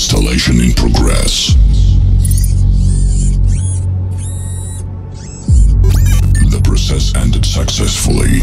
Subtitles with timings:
[0.00, 1.54] Installation in progress.
[6.48, 8.40] The process ended successfully.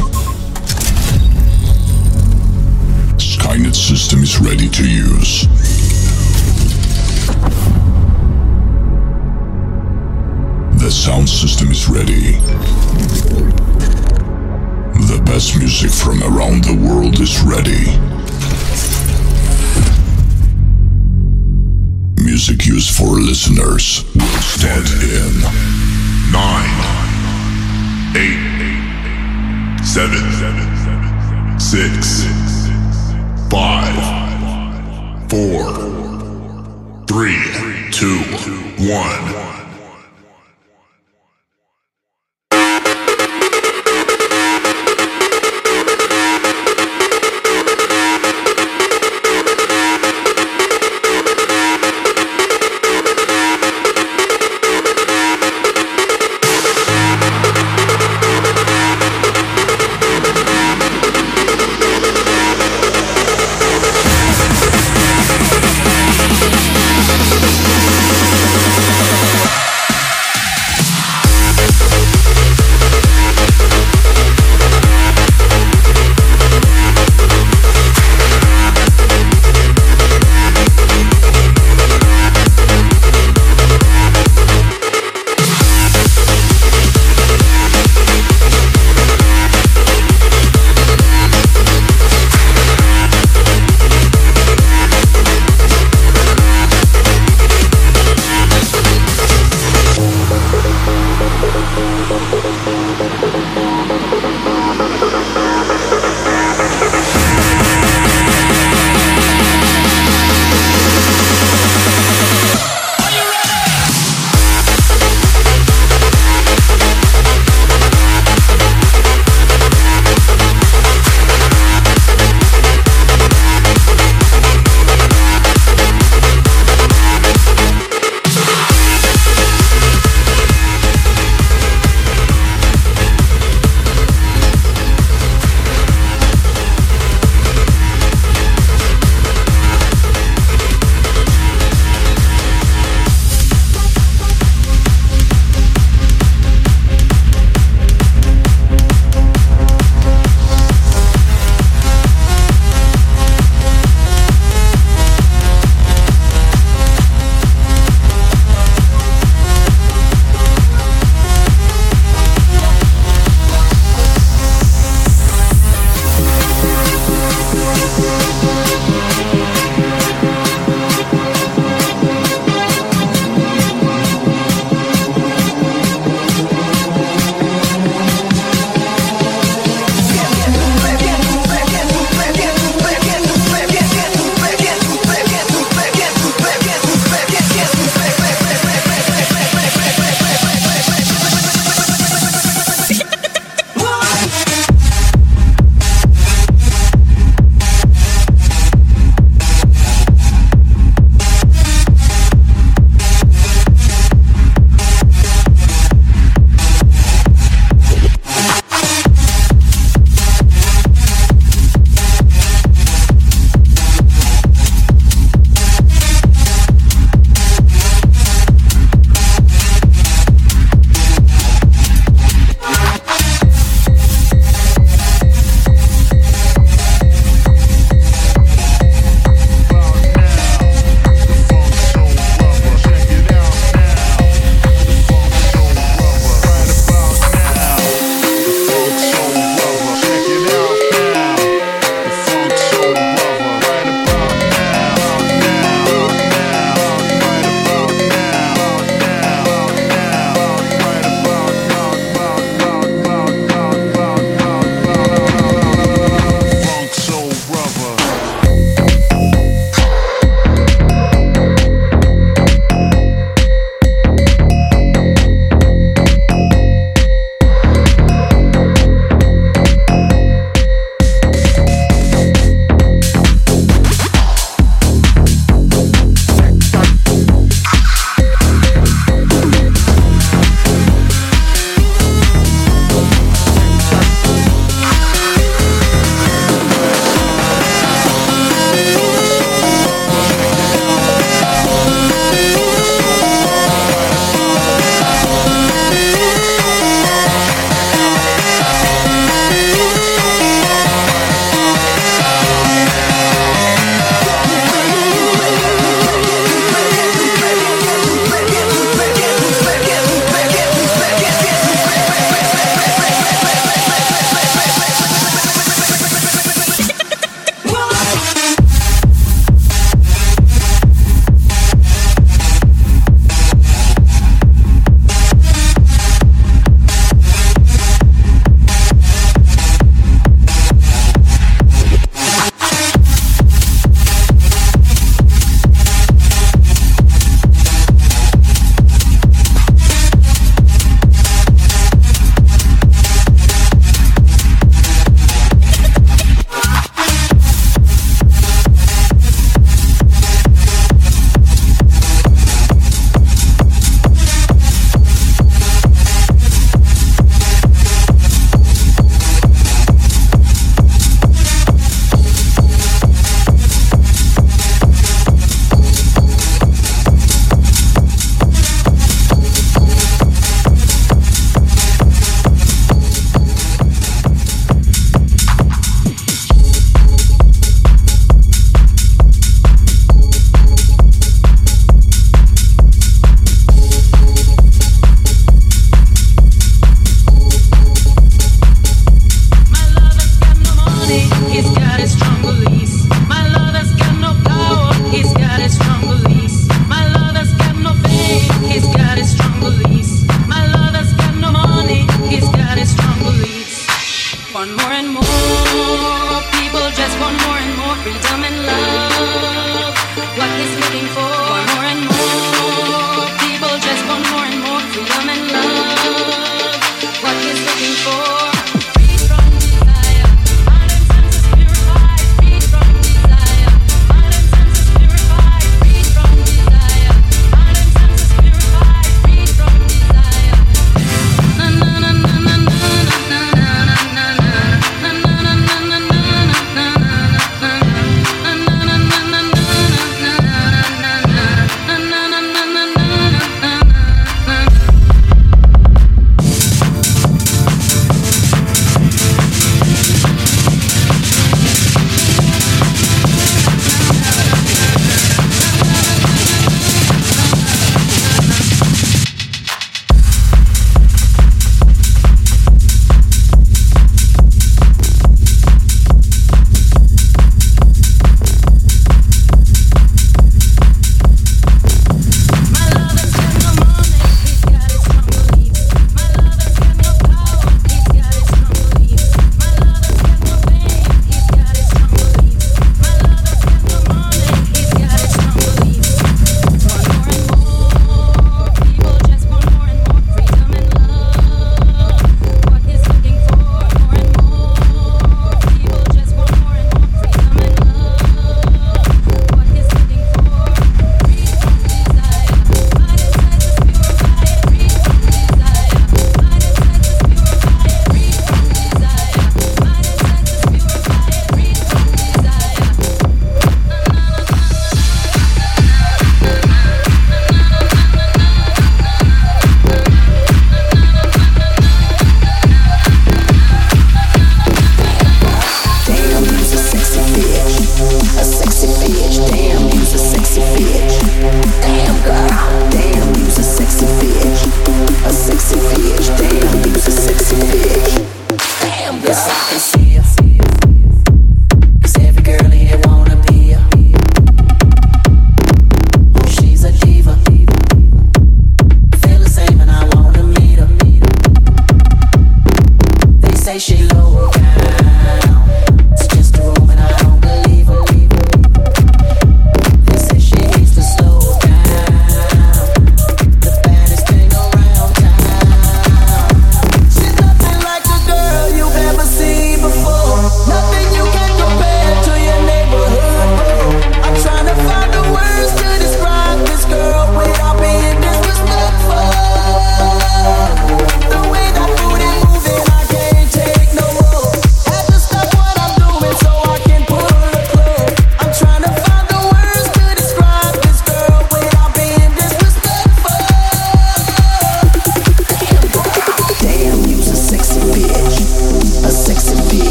[3.17, 5.47] Skynet system is ready to use.
[10.79, 12.33] The sound system is ready.
[15.09, 18.16] The best music from around the world is ready.
[22.27, 25.41] music used for listeners will start in
[26.29, 26.43] 9,
[28.17, 32.27] 8, 7, 6,
[33.49, 38.19] 5, 4, 3, 2,
[38.91, 39.46] 1.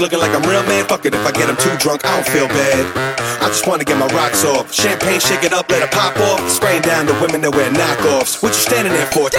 [0.00, 0.86] Looking like I'm real man.
[0.86, 2.84] Fuck it if I get him too drunk, I don't feel bad.
[3.42, 4.72] I just wanna get my rocks off.
[4.72, 6.42] Champagne, shake it up, let it pop off.
[6.50, 8.42] Spraying down the women that wear knockoffs.
[8.42, 9.30] What you standing there for?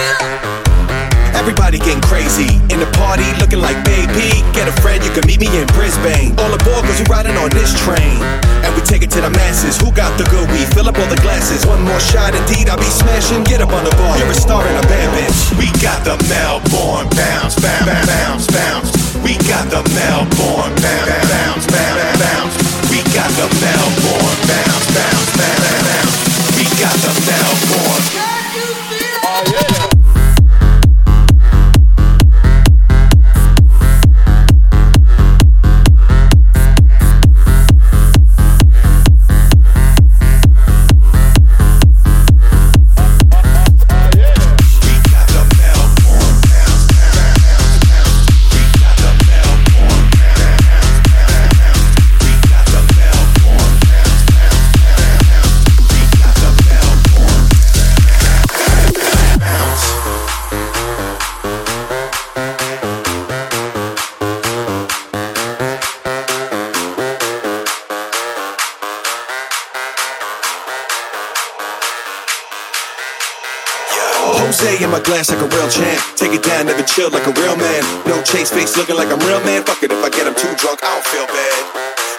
[1.32, 4.44] Everybody getting crazy in the party, looking like baby.
[4.52, 6.36] Get a friend, you can meet me in Brisbane.
[6.36, 8.20] All aboard, cause we riding on this train.
[8.60, 9.80] And we take it to the masses.
[9.80, 10.68] Who got the good weed?
[10.76, 11.64] Fill up all the glasses.
[11.64, 13.44] One more shot, indeed, I'll be smashing.
[13.44, 14.18] Get up on the bar.
[14.18, 15.56] You're a star in a band, bitch.
[15.56, 18.99] We got the Melbourne bounce, bounce, bounce, bounce, bounce.
[19.22, 22.56] We got the Melbourne bounce, bounce, bounce, bounce.
[22.90, 26.56] We got the Melbourne bounce, bounce, bounce, bounce.
[26.56, 27.79] We got the Melbourne.
[78.70, 79.66] Face looking like I'm real man.
[79.66, 81.62] Fuck it if I get him too drunk, I don't feel bad.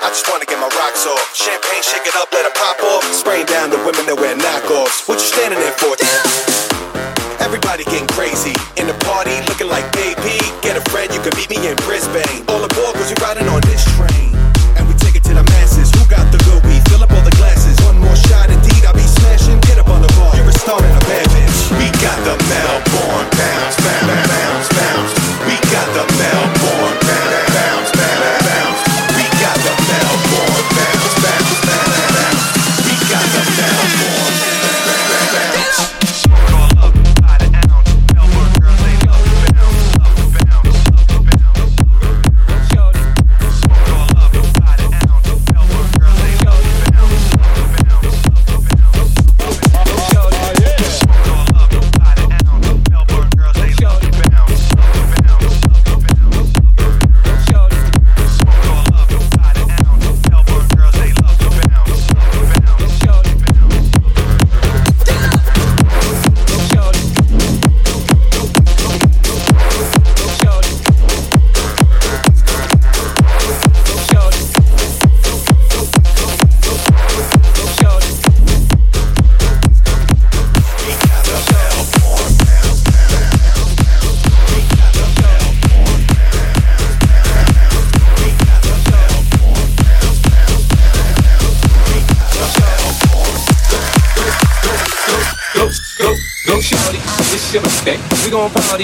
[0.03, 1.23] I just wanna get my rocks off.
[1.31, 3.07] Champagne, shake it up, let it pop off.
[3.15, 5.07] Spraying down the women that wear knockoffs.
[5.07, 5.95] What you standing there for?
[7.39, 10.43] Everybody getting crazy in the party, looking like baby.
[10.59, 12.43] Get a friend, you can meet me in Brisbane.
[12.51, 13.47] All aboard, cause we riding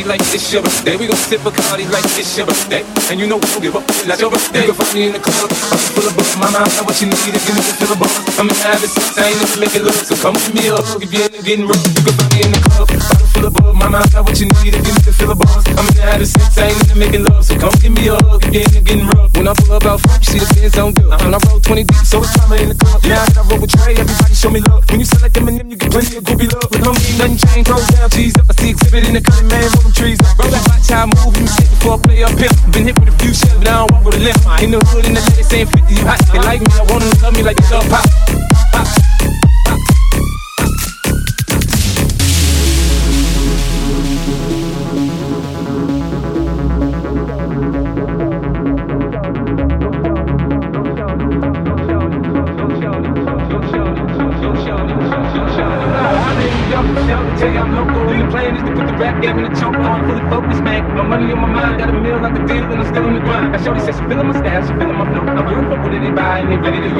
[0.04, 0.96] like it's your birthday.
[0.98, 2.84] We gon' sip a party like it's your birthday.
[3.10, 4.68] And you know we don't give up like your birthday.
[4.68, 6.38] You can find me in the club, I'm full of books.
[6.38, 8.12] My mind know what you need if you need to fill a bar.
[8.38, 9.98] I'm in having sex, I ain't into making love.
[10.06, 11.82] So come give me hug if you're into getting rough.
[11.82, 12.88] You can find me in the club,
[13.34, 13.74] full of books.
[13.74, 15.58] My mind know what you need if you need to fill a bar.
[15.74, 17.42] I'm in having sex, I ain't making love.
[17.48, 19.32] So come give me a hug if you're into getting rough.
[19.34, 21.10] When I pull up out front, you see the Benz on good.
[21.10, 23.00] When I roll 20 deep, so it's drama in the club.
[23.08, 24.84] Now that I roll with Trey, everybody show me love.
[24.92, 26.70] When you sell like Eminem, you get plenty of groovy love.
[26.70, 28.46] With homie, nothing changed, roll down, cheese up.
[28.50, 30.20] I see exhibit in the cutting, man, roll them trees.
[30.38, 32.54] Roll that watch how I move, you shit before I play up pimp.
[32.72, 34.38] Been hit with a few shots, but I don't walk with a limp.
[34.62, 36.22] In the hood, in the lady saying 50, you hot.
[36.30, 38.06] They like me, I want them to love me like love pop.
[38.06, 38.27] Pop.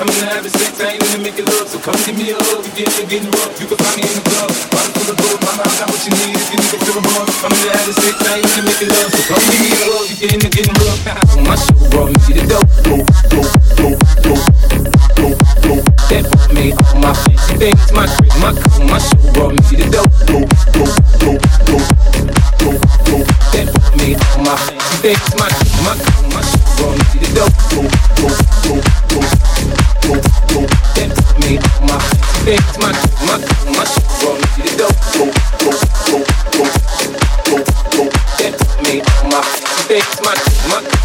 [0.00, 1.68] I'm in the having sex, I ain't in the making love.
[1.68, 3.52] So come give me a hug if you're getting rough.
[3.60, 4.48] You can find me in the club.
[4.72, 6.96] Bottle full of bug, my mind got what you need if you need to fill
[6.96, 7.28] a buzz.
[7.44, 9.12] I'm in the having sex, I ain't in the making love.
[9.12, 11.04] So come give me a hug in the getting rough.
[11.44, 12.64] my show brought me the dope.
[12.80, 12.96] Go,
[13.28, 13.44] go,
[13.76, 13.92] go,
[14.24, 14.40] go,
[15.20, 15.26] go,
[15.68, 15.74] go.
[16.08, 19.84] That brought me all my fancy things, my crib, my car, my show brought me
[19.84, 20.08] the dope.
[20.24, 20.48] Go,
[20.80, 20.88] go,
[21.20, 21.76] go, go,
[22.56, 22.72] go,
[23.04, 23.16] go.
[23.52, 27.20] That brought me all my fancy things, my crib, my car, my show brought me
[27.20, 27.52] the dope.
[27.68, 27.84] Go,
[28.16, 28.32] go,
[28.64, 28.80] go,
[29.12, 29.49] go
[31.50, 31.98] ain't on my
[32.46, 32.92] ain't my
[40.20, 40.99] my my.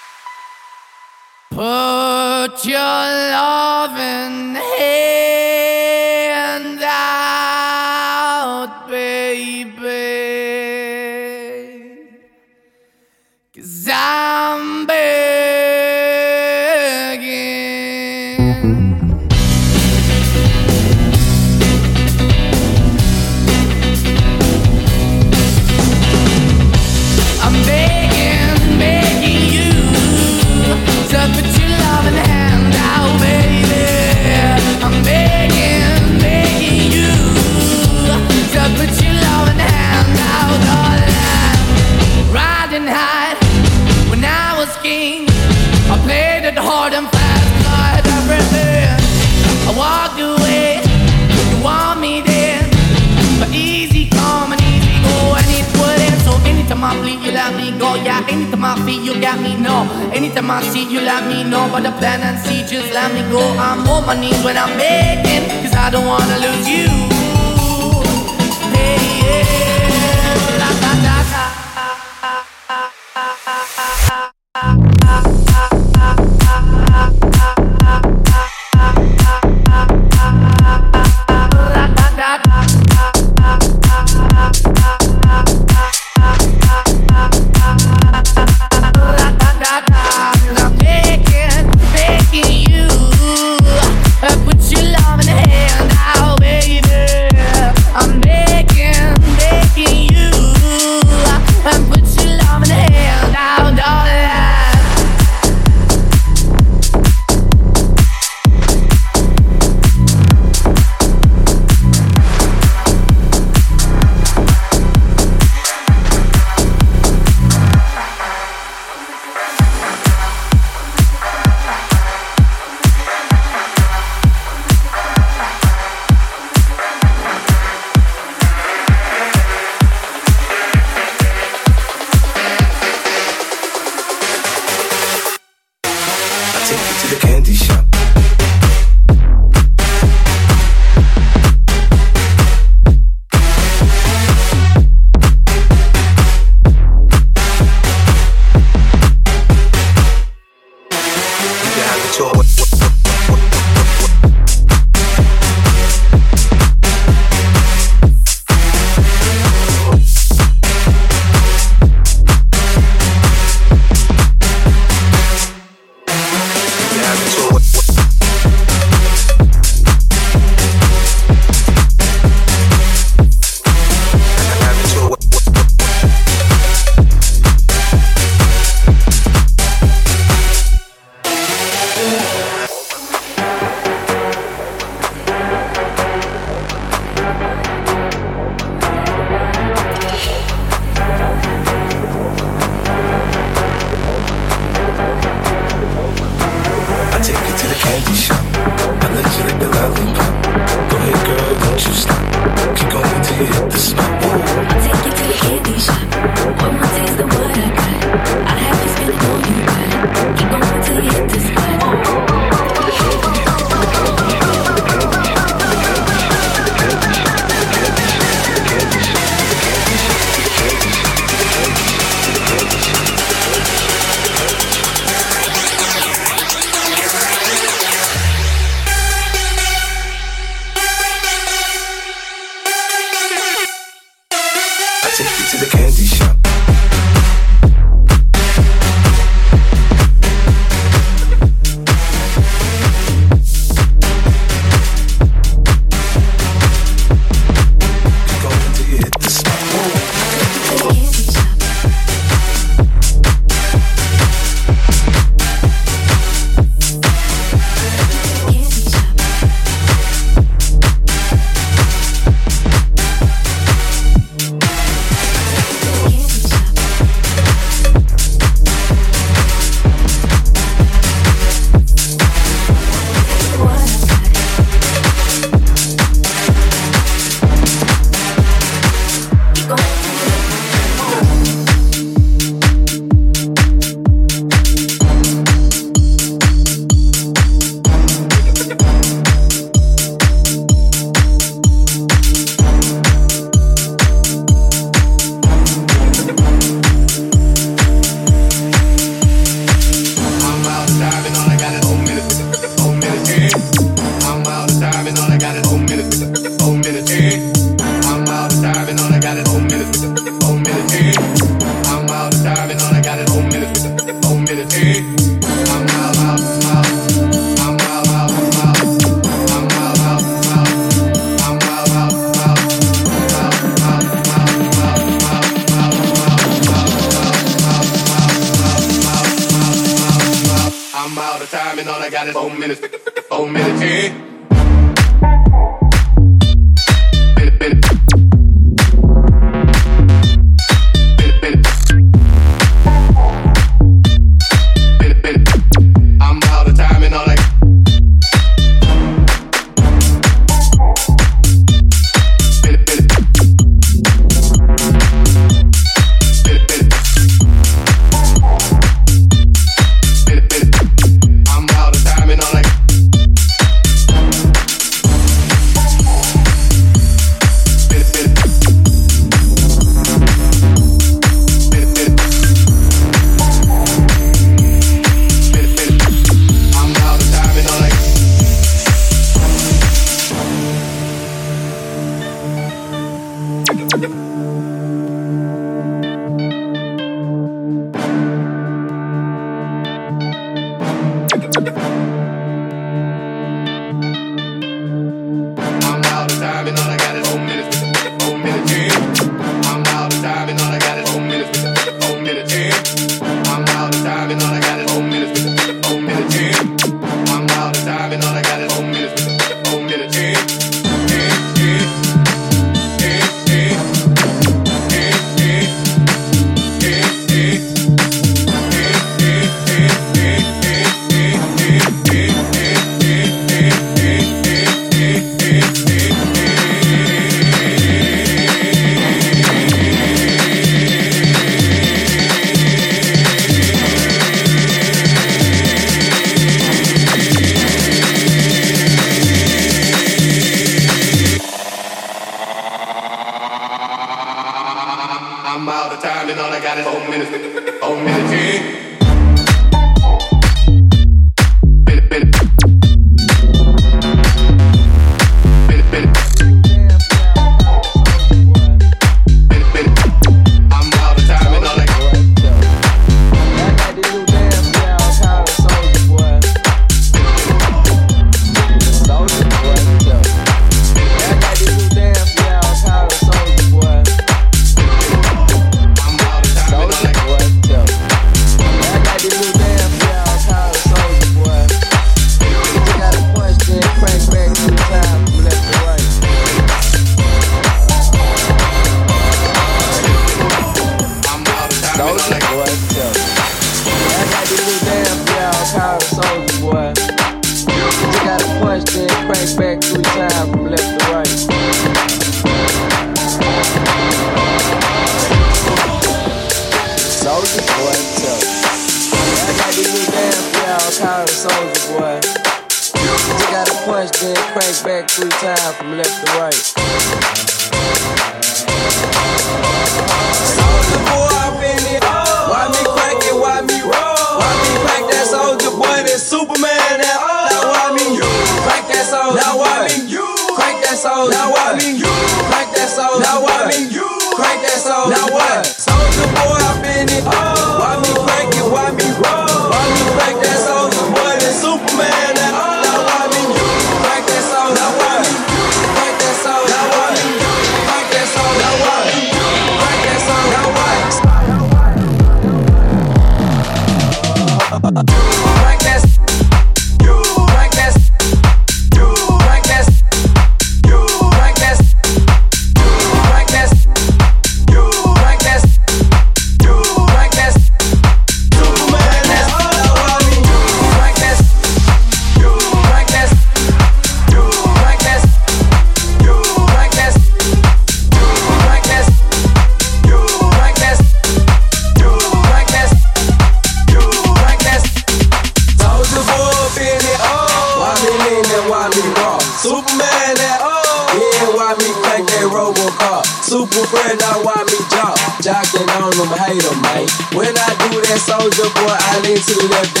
[599.41, 600.00] to every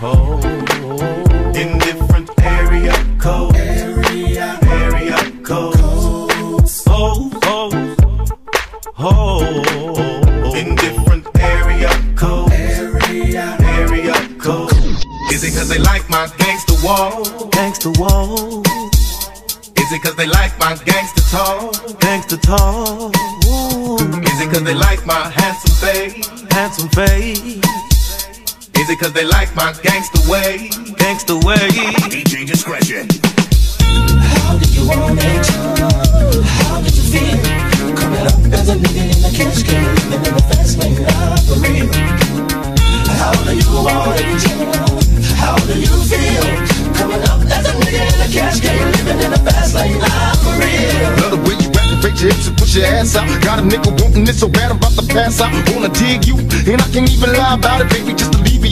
[0.00, 0.23] hole.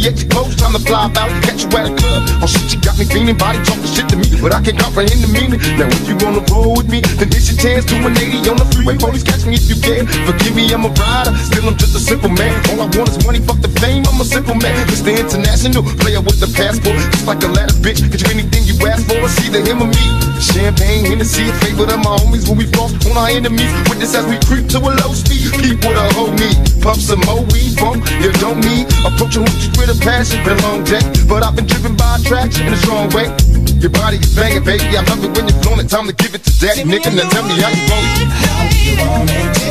[0.03, 2.27] Edge your clothes, time to fly out catch you at a club.
[2.43, 5.23] Oh shit, you got me feeling body talking shit to me, but I can't comprehend
[5.23, 5.63] the meaning.
[5.79, 8.59] Now if you wanna roll with me, then this your chance to a lady on
[8.59, 8.99] the freeway.
[8.99, 10.11] Police catch me if you can.
[10.27, 12.51] Forgive me, I'm a rider, still I'm just a simple man.
[12.75, 14.03] All I want is money, fuck the fame.
[14.11, 17.79] I'm a simple man, just the international player with the passport, just like a ladder
[17.79, 18.03] bitch.
[18.11, 20.05] Get you anything you ask for, it's either him or me.
[20.43, 23.71] Champagne, in the Hennessy, favorite of my homies when we cross on our enemies.
[23.87, 25.47] Witness as we creep to a low speed.
[25.63, 29.71] Keep what a hold me puff some more weed from you don't need approaching hoochies
[29.79, 30.43] with a passion.
[30.45, 33.31] Been a long day, but I've been driven by attraction in a strong way.
[33.79, 34.99] Your body is banging, baby.
[34.99, 35.87] I love it when you're flowing.
[35.87, 35.89] It.
[35.89, 37.15] Time to give it to daddy, nigga.
[37.15, 38.29] Now tell me how you want it.
[38.35, 39.63] How you want it?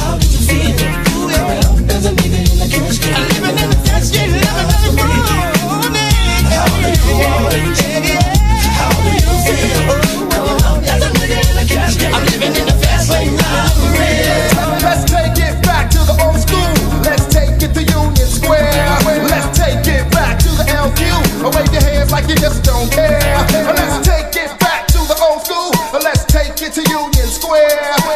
[0.00, 0.72] How do you feel?
[0.80, 0.96] Do.
[1.84, 2.40] There's a in the.
[3.36, 6.08] Living in the cash How do you want it?
[6.48, 7.28] How do you feel?
[12.08, 13.36] I'm living in the fast lane.
[13.36, 14.47] I'm real.
[22.08, 23.20] it's like you just don't care.
[23.20, 25.72] Let's take it back to the old school.
[25.92, 27.68] Let's take it to Union Square.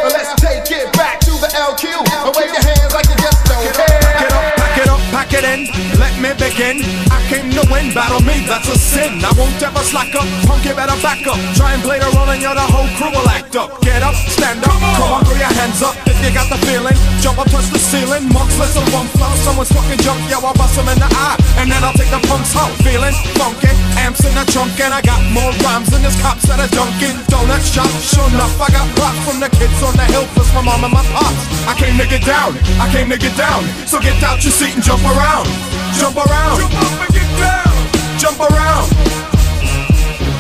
[0.09, 2.01] Let's take it back to the LQ.
[2.32, 4.01] Wave your hands like you just don't care.
[4.01, 5.61] Pack it up, pack it up, pack it in.
[6.01, 6.80] Let me begin.
[7.12, 9.20] I came to win, battle me, that's a sin.
[9.20, 11.36] I won't ever slack up, punk, you better back up.
[11.53, 13.82] Try and play the role and you're the whole crew will act up.
[13.82, 16.94] Get up, stand up, come on, throw your hands up you got the feeling.
[17.18, 18.30] Jump up, touch the ceiling.
[18.30, 19.30] Monks, let's a bump flow.
[19.42, 21.36] Someone's fucking junk, yo, I'll bust him in the eye.
[21.58, 22.70] And then I'll take the punks out.
[22.86, 26.62] Feeling funky, amps in the trunk, and I got more rhymes than this cops at
[26.62, 27.90] a Dunkin' Donut shop.
[27.98, 30.94] Sure enough, I got props from the kids on the hill, plus my mom and
[30.94, 31.42] my pops.
[31.66, 33.66] I came to get down, I came to get down.
[33.90, 35.50] So get out your seat and jump around.
[35.98, 36.56] Jump around.
[36.62, 37.74] Jump up and get down.
[38.22, 38.86] Jump around.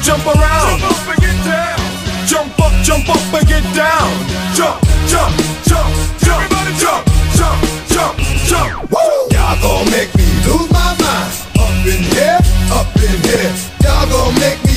[0.02, 0.78] Jump around.
[0.78, 1.78] Jump up and get down.
[2.26, 4.10] Jump up, jump up and get down.
[4.54, 5.32] Jump, jump,
[5.64, 5.86] jump,
[6.18, 7.06] jump, Everybody jump,
[7.38, 7.58] jump,
[7.88, 8.18] jump,
[8.50, 8.90] jump.
[8.90, 9.28] Woo!
[9.30, 11.30] Y'all gon' make me lose my mind.
[11.62, 12.38] Up in here,
[12.74, 13.54] up in here.
[13.82, 14.71] Y'all gon' make me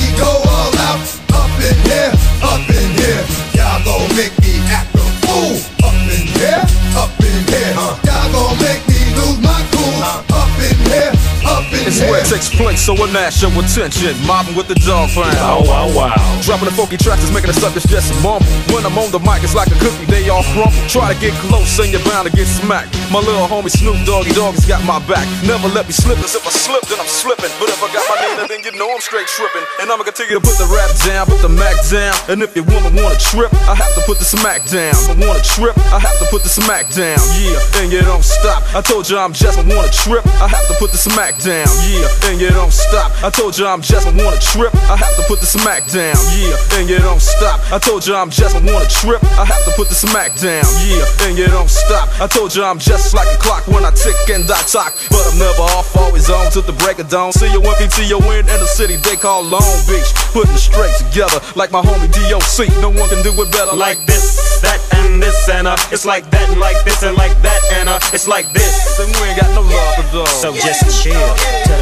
[12.10, 14.14] where it takes place, so a national attention.
[14.26, 15.34] Mobbing with the dog pound.
[15.36, 16.40] Wow, wow, wow.
[16.42, 18.46] Dropping the funky tracks is making the suckers just mumble.
[18.72, 20.76] When I'm on the mic, it's like a cookie, they all crumble.
[20.88, 22.94] Try to get close, and you're bound to get smacked.
[23.10, 25.26] My little homie Snoop Doggy Dogg has got my back.
[25.46, 27.50] Never let me slip, as if I slip, then I'm slipping.
[27.58, 29.64] But if I got my Nina, then you know I'm straight tripping.
[29.80, 32.14] And I'ma continue to put the rap down, put the Mac down.
[32.28, 34.94] And if your woman wanna trip, I have to put the smack down.
[34.94, 37.18] If I wanna trip, I have to put the smack down.
[37.40, 38.62] Yeah, and you don't stop.
[38.74, 41.68] I told you I'm just I wanna trip, I have to put the smack down.
[41.88, 41.95] Yeah,
[42.28, 43.12] and you don't stop.
[43.22, 46.16] I told you I'm just I wanna trip, I have to put the smack down.
[46.36, 47.60] Yeah, and you don't stop.
[47.72, 50.66] I told you I'm just I wanna trip, I have to put the smack down.
[50.84, 52.08] Yeah, and you don't stop.
[52.20, 54.94] I told you I'm just like a clock when I tick and I talk.
[55.10, 57.32] But I'm never off, always on till the break of dawn.
[57.32, 60.10] See you when PTO in the city they call Long Beach.
[60.32, 62.68] Putting straight together like my homie DOC.
[62.82, 66.28] No one can do it better like, this, that, and this, and uh, it's like
[66.30, 68.98] that, and like this, and like that, and uh, it's like this.
[68.98, 70.40] Then we ain't got no love for dogs.
[70.42, 71.36] So just chill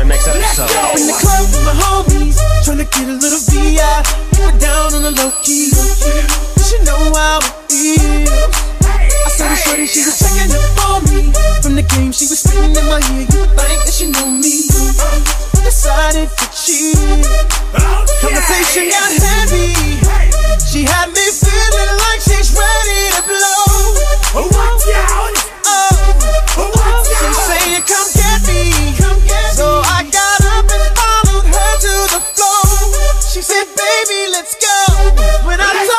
[0.05, 0.69] the next episode.
[0.77, 4.05] Up in the club with my homies, tryna get a little VI.
[4.37, 5.73] Keep it down on the low key.
[5.73, 8.29] You know how it feels.
[8.85, 11.33] I saw the shorty, she was checking up on me.
[11.63, 13.25] From the game, she was spitting in my ear.
[13.31, 14.69] You would think that she know me.
[15.65, 17.25] Decided to cheat.
[18.21, 19.73] Conversation got heavy.
[20.69, 24.45] She had me feeling like she's ready to blow.
[24.53, 25.33] Watch out!
[25.65, 28.14] Oh, oh she's saying, "Come get me."
[35.55, 35.94] When I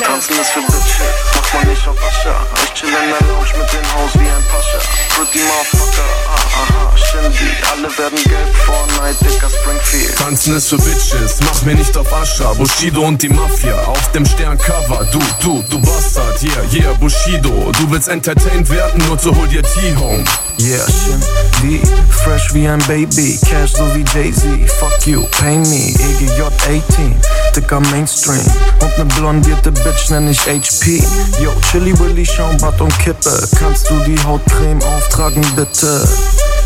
[0.00, 1.16] Tanzen ist für Bitches.
[1.34, 2.34] Mach mal nicht auf Ascha.
[2.64, 4.78] Ich chill in der Lounge mit den Haus wie ein Pascha.
[5.14, 6.02] Pretty Motherfucker.
[6.28, 7.50] Ah, aha, Shindy.
[7.70, 8.56] Alle werden gelb.
[8.64, 10.16] Fortnite, dicker Springfield.
[10.16, 12.52] Tanzen ist für Bitches, mach mir nicht auf Ascha.
[12.54, 15.06] Bushido und die Mafia auf dem Sterncover.
[15.12, 17.70] Du, du, du Bastard, yeah, yeah, Bushido.
[17.78, 20.24] Du willst entertained werden, nur zu hol dir T-Home.
[20.58, 21.82] Yeah, Shindy.
[22.24, 23.38] Fresh wie ein Baby.
[23.48, 24.70] Cash so wie Jay-Z.
[24.78, 25.94] Fuck you, pay me.
[25.98, 27.20] EGJ 18.
[27.56, 28.44] Dicker Mainstream.
[28.80, 31.02] Und ne blondierte Bitch nenn ich HP.
[31.42, 33.48] Yo, Chili Willy, Schaumbad und Kippe.
[33.58, 36.08] Kannst du die Hautcreme auftragen, bitte?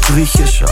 [0.03, 0.67] Griechischer.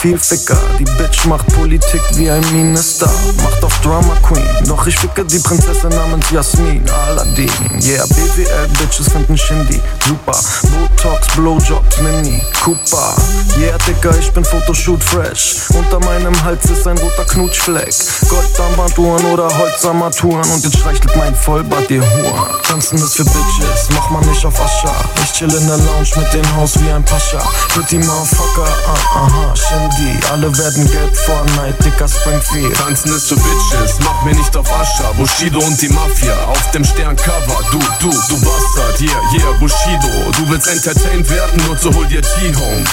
[0.00, 3.10] Viel Ficker, die Bitch macht Politik wie ein Minister.
[3.42, 7.50] Macht auf Drama Queen, doch ich ficke die Prinzessin namens Jasmin Aladdin.
[7.82, 10.38] Yeah, BWL Bitches finden Shindy, super.
[10.70, 13.16] Botox, Blowjobs, Mini, Cooper.
[13.58, 15.56] Yeah, Dicker, ich bin Photoshoot fresh.
[15.70, 17.94] Unter meinem Hals ist ein roter Knutschfleck.
[18.28, 22.62] Goldarmbanduhren oder Holzarmaturen und jetzt streichelt mein Vollbart ihr Huren.
[22.68, 24.94] Tanzen ist für Bitches, mach mal nicht auf Ascha.
[25.24, 27.38] Ich chill in der Lounge mit dem Haus wie ein Pascha.
[27.70, 29.85] Pretty Motherfucker, ah, aha, Shindy.
[30.32, 32.74] Alle werden gelb, Fortnite, dicker Springfield.
[32.76, 35.12] Tanzen ist für Bitches, mach mir nicht auf Ascha.
[35.12, 37.60] Bushido und die Mafia auf dem Sterncover.
[37.70, 40.30] Du, du, du Bastard, yeah, yeah, Bushido.
[40.36, 42.84] Du willst entertained werden, nur zu hol dir T-Home.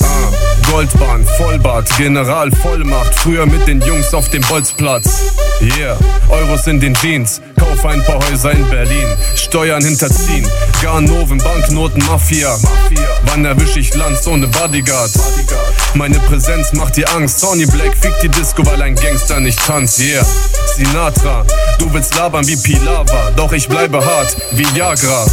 [0.00, 0.30] Ah,
[0.70, 3.14] Goldbahn, Vollbart, General Vollmacht.
[3.14, 5.06] Früher mit den Jungs auf dem Bolzplatz.
[5.60, 5.96] Yeah,
[6.28, 7.40] Euros in den Jeans.
[7.58, 9.06] Kauf ein paar Häuser in Berlin.
[9.34, 10.46] Steuern hinterziehen.
[10.82, 12.56] Garnoven, Banknoten, Mafia.
[13.24, 15.10] Wann erwisch ich Lanz ohne Bodyguard?
[15.94, 17.40] Meine Präsenz macht dir Angst.
[17.40, 19.98] Sony Black fickt die Disco, weil ein Gangster nicht tanzt.
[19.98, 20.24] Yeah,
[20.76, 21.44] Sinatra,
[21.78, 25.26] du willst labern wie Pilava, doch ich bleibe hart wie Viagra.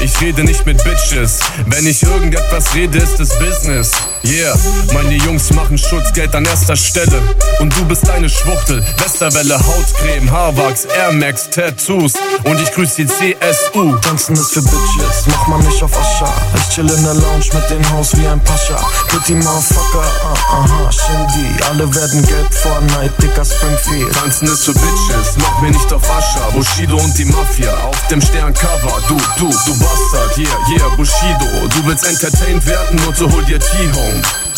[0.00, 1.40] Ich rede nicht mit Bitches.
[1.66, 3.90] Wenn ich irgendetwas rede, ist es Business.
[4.24, 4.54] Yeah,
[4.92, 7.20] meine Jungs machen Schutzgeld an erster Stelle.
[7.58, 8.84] Und du bist eine Schwuchtel.
[8.98, 12.12] Westerwelle, Hautcreme, Haarwachs, Air Max, Tattoos.
[12.44, 13.96] Und ich grüße die CSU.
[13.96, 16.32] Tanzen ist für Bitches, mach mal nicht auf Ascha.
[16.54, 18.76] Ich chill in der Lounge mit dem Haus wie ein Pascha.
[19.08, 21.62] Pretty Motherfucker, ah, aha, Shindy.
[21.68, 24.12] Alle werden gelb vor Night, dicker Springfield.
[24.12, 26.48] Tanzen ist für Bitches, mach mir nicht auf Ascha.
[26.50, 29.02] Bushido und die Mafia auf dem Sterncover.
[29.08, 31.68] Du, du, du Bastard, yeah, yeah, Bushido.
[31.74, 34.11] Du willst entertained werden und so hol dir T-Home.
[34.20, 34.52] home.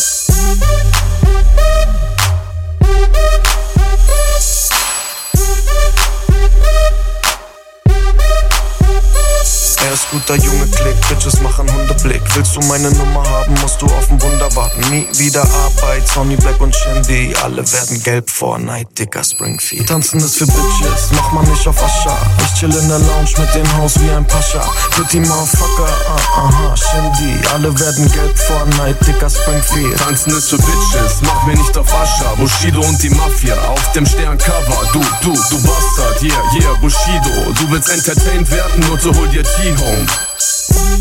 [9.85, 12.22] Er ist guter Junge, Klick, Bitches machen Hundeblick.
[12.35, 14.80] Willst du meine Nummer haben, musst du auf ein Wunder warten.
[14.91, 17.35] Nie wieder Arbeit, Sonny Black und Shindy.
[17.43, 19.87] Alle werden gelb vor Night, dicker Springfield.
[19.87, 22.16] Tanzen ist für Bitches, mach mal nicht auf Ascha.
[22.47, 24.64] Ich chill in der Lounge mit dem Haus wie ein Pascha.
[24.93, 27.47] Pretty Motherfucker, ah, aha, Shindy.
[27.53, 29.99] Alle werden gelb vor Night, dicker Springfield.
[29.99, 32.35] Tanzen ist für Bitches, mach mir nicht auf Ascha.
[32.37, 34.89] Bushido und die Mafia auf dem Sterncover.
[34.95, 37.53] Du, du, du Bastard, yeah, yeah, Bushido.
[37.61, 39.45] Du willst entertained werden und so hol dir
[39.75, 40.07] T-Home.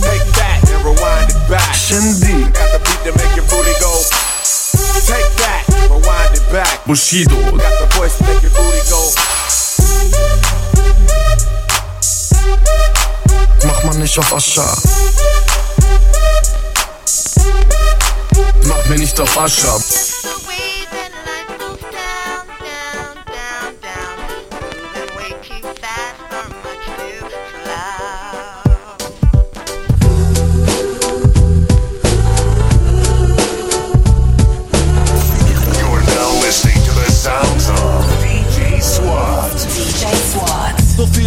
[0.02, 1.76] Take that and rewind it back.
[1.76, 2.50] Shindy.
[2.54, 3.94] Got the beat to make your booty go.
[5.06, 6.86] Take that, rewind it back.
[6.86, 7.36] Bushido.
[7.58, 9.14] Got the voice to make your booty go.
[13.68, 14.66] Mach mal nicht auf Ascha.
[18.66, 19.78] Mach mir nicht auf Ascha.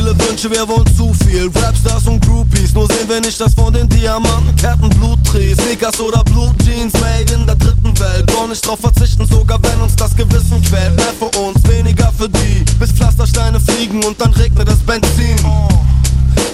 [0.06, 1.50] Viele Wünsche, wir wollen zu viel.
[1.54, 6.22] Rapstars und Groupies, nur sehen wir nicht das von den Diamanten, Ketten, Bluttrees, Sneakers oder
[6.24, 8.32] Blutjeans, made in der dritten Welt.
[8.36, 10.94] Wollen nicht drauf verzichten, sogar wenn uns das Gewissen quält.
[10.96, 12.64] Mehr für uns, weniger für die.
[12.78, 15.36] Bis Pflastersteine fliegen und dann regnet es Benzin.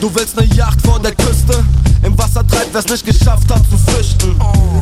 [0.00, 1.64] Du willst ne Yacht vor der Küste?
[2.02, 4.34] Im Wasser treibt, wer's nicht geschafft hat zu flüchten.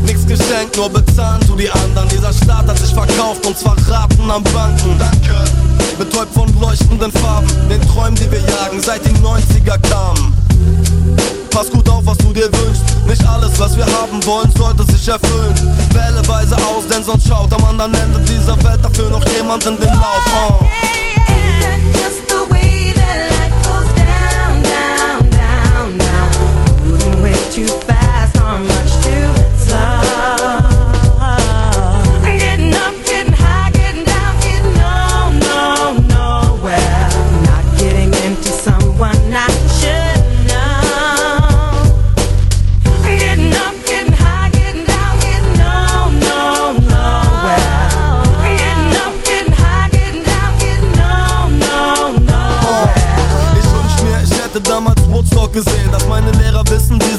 [0.07, 2.09] Nix geschenkt, nur bezahlen tu die anderen.
[2.09, 4.99] Dieser Staat hat sich verkauft und zwar Raten am Banken.
[4.99, 5.70] Danke.
[5.99, 10.34] Betäubt von leuchtenden Farben, den Träumen, die wir jagen, seit die 90er kamen.
[11.51, 12.82] Pass gut auf, was du dir wünschst.
[13.07, 15.55] Nicht alles, was wir haben wollen, sollte sich erfüllen.
[15.93, 19.76] Wähle weise aus, denn sonst schaut am anderen Ende dieser Welt dafür noch jemand in
[19.76, 20.61] den Lauf.
[20.61, 20.64] Oh.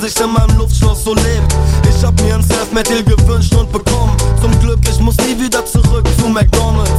[0.01, 1.53] Sich in meinem Luftschloss so lebt.
[1.87, 4.17] Ich hab mir ein Self-Made gewünscht und bekommen.
[4.41, 6.91] Zum Glück, ich muss nie wieder zurück zu McDonalds.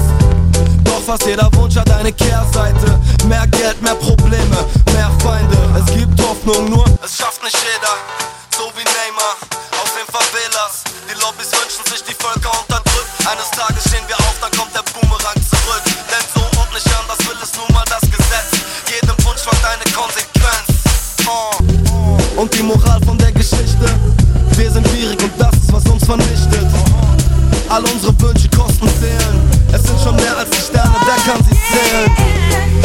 [0.84, 3.00] Doch fast jeder Wunsch hat eine Kehrseite.
[3.26, 4.58] Mehr Geld, mehr Probleme,
[4.94, 5.58] mehr Feinde.
[5.74, 7.94] Es gibt Hoffnung, nur es schafft nicht jeder.
[8.56, 9.34] So wie Neymar
[9.82, 10.84] aus den Favelas.
[11.10, 11.50] Die Lobbys
[22.42, 23.86] Und die Moral von der Geschichte:
[24.56, 26.66] Wir sind gierig und das ist, was uns vernichtet.
[27.68, 29.40] All unsere Wünsche kosten zählen.
[29.72, 32.81] Es sind schon mehr als die Sterne, wer kann sie zählen?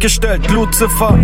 [0.00, 1.18] Gleichgestellt, Lucifer.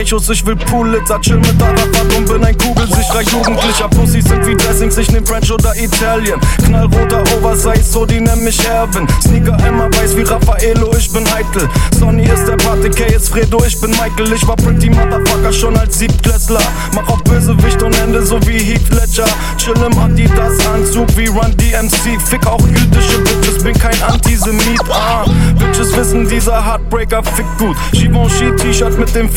[0.00, 1.20] Auf Echos, ich will Pulitzer.
[1.20, 3.88] Chill mit Arafat und bin ein kugelsicherer Jugendlicher.
[3.88, 6.40] Pussys sind wie Dressings, ich nehm French oder Italien.
[6.64, 9.06] Knallroter Oversize, so die nennen mich Erwin.
[9.20, 11.68] Sneaker Emma weiß wie Raffaello, ich bin eitel.
[11.98, 14.32] Sonny ist der Pate, K ist Fredo, ich bin Michael.
[14.32, 16.62] Ich war Pretty Motherfucker schon als Siebtklässler.
[16.94, 19.28] Mach auch Bösewicht und Ende so wie Heath Ledger.
[19.58, 22.18] Chill im Adidas-Anzug wie Run DMC.
[22.24, 24.80] Fick auch jüdische Bitches, bin kein Antisemit.
[24.88, 25.24] Ah,
[25.58, 27.76] Bitches wissen, dieser Heartbreaker fickt gut.
[27.92, 29.28] Givenchy T-Shirt mit dem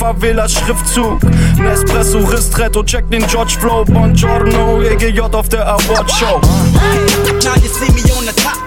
[0.53, 1.19] Favela-Schriftzug.
[1.57, 3.83] Nespresso, Ristretto, check den George Flow.
[3.85, 6.39] Buongiorno, EGJ auf der Award Show.
[7.43, 8.57] Now you see me on the top.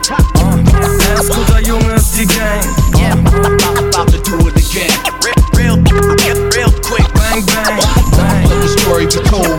[1.14, 2.62] Erst guter Junge ist die Gang.
[2.96, 4.90] Yeah, about to do it again.
[5.54, 7.06] Real, real, real quick.
[7.14, 7.78] Bang, bang.
[8.48, 9.55] Let the story be told.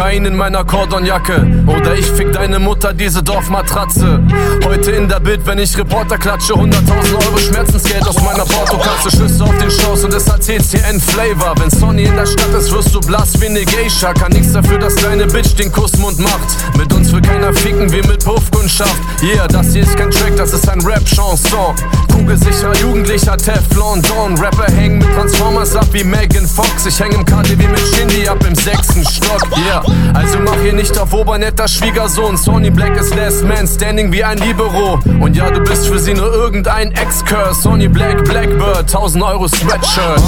[0.00, 1.46] Kokain in meiner Cordonjacke.
[1.66, 4.22] Oder ich fick deine Mutter, diese Dorfmatratze.
[4.64, 6.54] Heute in der Bild, wenn ich Reporter klatsche.
[6.54, 9.10] 100.000 Euro Schmerzensgeld aus meiner Portokasse.
[9.10, 11.52] Schüsse auf den Schoß und es hat TCN-Flavor.
[11.58, 14.14] Wenn Sonny in der Stadt ist, wirst du blass wie ne Geisha.
[14.14, 16.48] Kann nichts dafür, dass deine Bitch den Kussmund macht.
[16.78, 18.96] Mit uns will keiner ficken, wie mit Puffkundschaft.
[19.22, 21.74] Yeah, das hier ist kein Track, das ist ein Rap-Chanson.
[22.10, 24.38] Kugelsicher, jugendlicher Teflon Don.
[24.38, 26.86] Rapper hängen mit Transformers ab wie Megan Fox.
[26.86, 29.46] Ich häng im KTW mit Shindy ab im sechsten Stock.
[29.58, 29.82] Yeah,
[30.14, 32.36] also mach hier nicht auf obernetter Schwiegersohn.
[32.36, 34.98] Sony Black ist Last Man Standing wie ein Libero.
[35.20, 37.60] Und ja, du bist für sie nur irgendein Ex-Curse.
[37.60, 40.22] Sony Black, Blackbird, 1000 Euro Sweatshirt.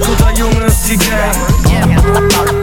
[0.00, 1.36] Guter Junge ist die Gang.
[2.12, 2.60] Bang, bang.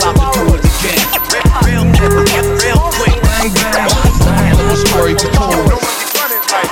[4.77, 5.15] Story
[6.57, 6.69] like.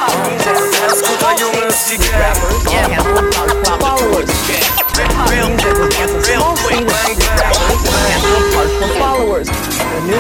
[0.84, 3.55] Erst guter Junge ist die Gang.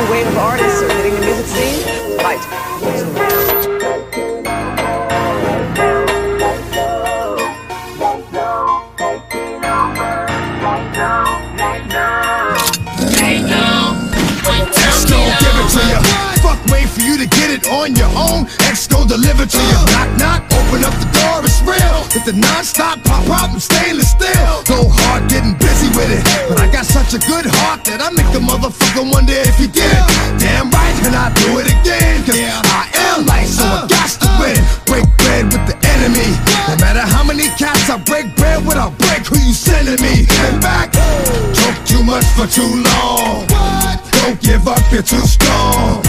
[0.06, 2.18] New wave of artists are hitting the music scene.
[2.18, 2.39] Right.
[16.86, 18.45] For you to get it on your own.
[18.72, 19.84] Exco deliver to ya.
[19.91, 22.08] Knock, knock, open up the door, it's real.
[22.14, 24.64] With the non-stop pop out and stainless steel.
[24.64, 26.24] Go hard, getting busy with it.
[26.47, 28.39] But I got such a good heart that I make the
[28.96, 29.98] motherfucker wonder if you did.
[30.39, 32.24] Damn right, and I do it again.
[32.26, 34.58] Cause I am light, so I got to win.
[34.86, 36.32] Break bread with the enemy.
[36.68, 40.26] No matter how many cats I break bread with, I'll break who you sending me.
[40.26, 43.46] Hang back, talk too much for too long.
[44.24, 46.02] Don't give up, you're too strong.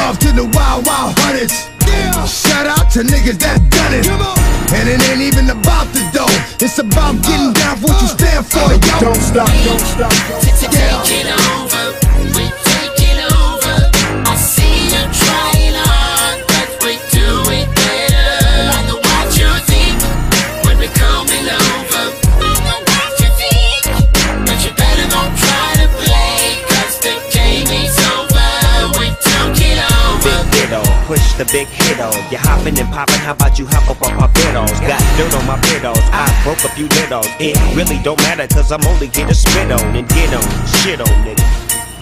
[0.00, 1.52] Love to the wild, wild hunters.
[2.26, 4.06] Shout out to niggas that done it.
[4.74, 6.26] And it ain't even about the dough.
[6.58, 8.98] It's about getting down for what you stand for, yo.
[8.98, 10.58] Don't stop, don't stop, don't stop.
[10.58, 11.65] Take it over,
[31.36, 32.16] the big hit on.
[32.32, 34.72] You hopping and popping, how about you hop up on my pedals?
[34.80, 37.28] Got dirt on my pedals, I broke a few littles.
[37.38, 40.48] It really don't matter, cause I'm only here to spit on and get on,
[40.80, 41.44] shit on, nigga.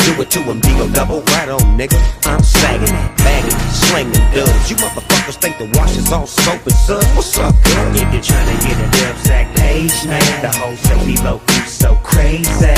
[0.07, 0.89] Do it to him, D.O.
[0.93, 1.99] double right on, nigga.
[2.27, 3.59] I'm sagging it, bagging
[3.91, 4.71] slinging dubs.
[4.71, 7.07] You motherfuckers think the wash is all soap and suds.
[7.17, 7.97] What's up, girl?
[7.97, 11.41] If you're trying to get a dub sack page, man, the whole say me low,
[11.67, 12.75] so crazy.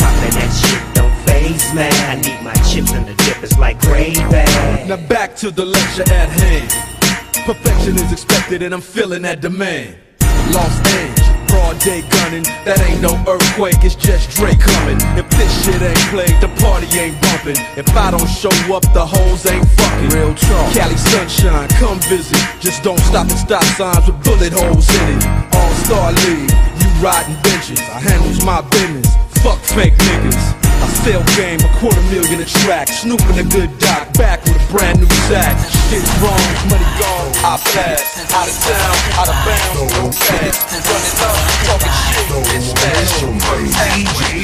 [0.00, 1.92] Popping that shit don't phase, man.
[2.10, 4.20] I need my chips and the dip is like gravy.
[4.88, 6.70] Now back to the lecture at hand.
[7.46, 9.96] Perfection is expected and I'm feeling that demand.
[10.52, 15.00] Los Angeles, broad day gunning, that ain't no earthquake, it's just Drake coming.
[15.16, 17.56] If this shit ain't played, the party ain't bumping.
[17.76, 20.10] If I don't show up, the hoes ain't fucking.
[20.12, 20.72] Real talk.
[20.72, 22.36] Cali sunshine, come visit.
[22.60, 25.24] Just don't stop at stop signs with bullet holes in it.
[25.56, 27.80] All Star League, you riding benches.
[27.88, 29.08] I handles my business.
[29.40, 30.63] Fuck fake niggas.
[30.84, 32.88] I sell game, a quarter million a track.
[32.88, 35.56] Snoop and a good doc, back with a brand new sack.
[35.88, 36.36] Shit's wrong,
[36.68, 38.04] money gone, I pass.
[38.36, 40.60] Out of town, out of bounds, no pass.
[40.84, 42.20] Running up, talking shit,
[42.52, 43.24] it's fast.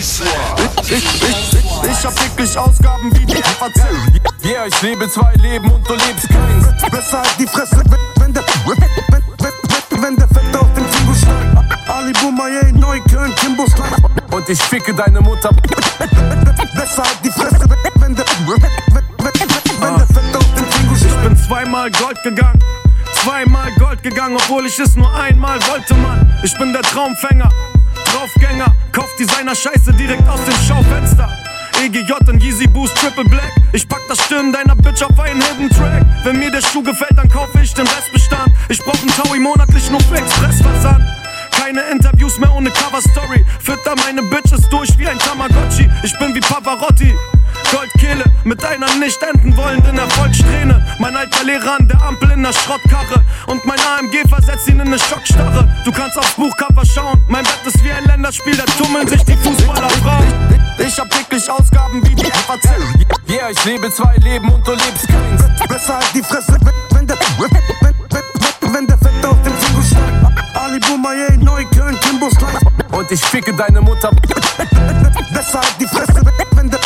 [0.00, 0.80] Swat.
[0.88, 3.84] Ich, ich, ich hab täglich Ausgaben wie die FAZ.
[4.42, 6.90] Yeah, ich lebe zwei Leben und du lebst keins.
[6.90, 7.82] Besser halt die Fresse,
[8.16, 8.78] wenn, der, wenn,
[9.10, 9.22] wenn,
[9.90, 11.90] wenn, wenn der Fett auf dem Figo steigt.
[11.90, 13.99] Ali Boumaier, Neukölln, Kimbo Slime.
[14.30, 15.50] Und ich ficke deine Mutter.
[16.74, 17.60] Besser halt die Fresse,
[17.96, 20.30] wenn, der, wenn, der Figo steigt.
[20.94, 22.58] Ich bin zweimal Gold gegangen.
[23.22, 26.32] Zweimal Gold gegangen, obwohl ich es nur einmal wollte, Mann.
[26.42, 27.50] Ich bin der Traumfänger,
[28.06, 31.28] Draufgänger, kauf Designer Scheiße direkt aus dem Schaufenster.
[31.82, 33.52] EGJ und Yeezy Boost Triple Black.
[33.72, 36.04] Ich pack das Stirn deiner Bitch auf einen Hidden Track.
[36.24, 38.52] Wenn mir der Schuh gefällt, dann kaufe ich den Restbestand.
[38.68, 41.19] Ich brauch einen Taui monatlich nur für Expressversand.
[41.60, 43.44] Keine Interviews mehr ohne Cover Story.
[43.60, 45.90] Fütter meine Bitches durch wie ein Tamagotchi.
[46.02, 47.14] Ich bin wie Pavarotti.
[47.70, 50.84] Goldkehle mit einer nicht enden wollenden Erfolgssträhne.
[50.98, 53.22] Mein alter Lehrer an der Ampel in der Schrottkarre.
[53.46, 55.68] Und mein AMG versetzt ihn in eine Schockstarre.
[55.84, 57.22] Du kannst aufs Buchcover schauen.
[57.28, 60.26] Mein Bett ist wie ein Länderspiel, da tummeln sich die Fußballerfrauen.
[60.78, 62.70] Ich hab täglich Ausgaben wie die FAZ.
[63.28, 65.42] Yeah, ich lebe zwei Leben und du lebst keins.
[65.68, 66.56] Besser halt die Fresse,
[66.92, 70.29] wenn, der, wenn, wenn, wenn, wenn der Fett auf dem Figo steigt.
[70.70, 72.60] Ali Boumaier, Neukölln, Kimbo Slime.
[72.92, 74.10] Und ich ficke deine Mutter.
[75.34, 76.22] Besser halt die Fresse,
[76.54, 76.78] wenn, der,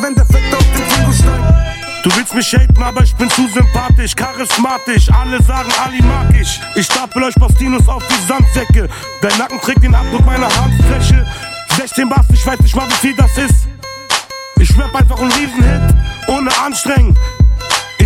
[0.00, 2.04] wenn, der Fett auf dem Figo steigt.
[2.04, 5.10] Du willst mich haten, aber ich bin zu sympathisch, charismatisch.
[5.10, 6.60] Alle sagen, Ali mag ich.
[6.76, 8.88] Ich stapel euch Bastinos auf die Sandsäcke.
[9.20, 11.26] Der Nacken trägt den Abdruck meiner Handfläche.
[11.76, 13.66] 16 Bass, ich weiß nicht mal, wie viel das ist.
[14.60, 15.94] Ich rap einfach einen Riesenhit,
[16.28, 17.18] ohne Anstrengen.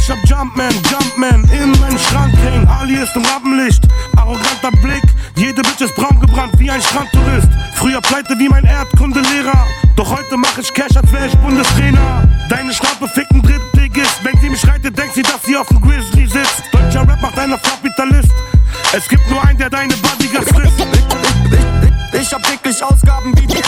[0.04, 2.66] Ich hab Jumpman, Jumpman in meinen Schrank hängen.
[2.66, 3.86] Ali ist im Rampenlicht,
[4.16, 5.04] arroganter Blick.
[5.36, 7.46] Jede Bitch ist braun gebrannt wie ein Strandtourist.
[7.76, 9.64] Früher pleite wie mein Erdkundelehrer.
[9.94, 12.28] Doch heute mach ich Cash, als wär ich Bundestrainer.
[12.48, 14.24] Deine Schnappe ficken Drittligist.
[14.24, 16.64] Wenn sie mich reitet, denkt sie, dass sie auf dem Grizzly sitzt.
[16.72, 18.32] Deutscher Rap macht einer Kapitalist.
[18.92, 20.84] Es gibt nur einen, der deine Bodyguards frisst.
[22.12, 23.62] Ich hab täglich Ausgaben wie die.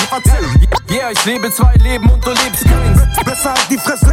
[0.94, 3.00] Yeah, ich lebe zwei Leben und du lebst keins.
[3.24, 4.12] Besser halt die Fresse,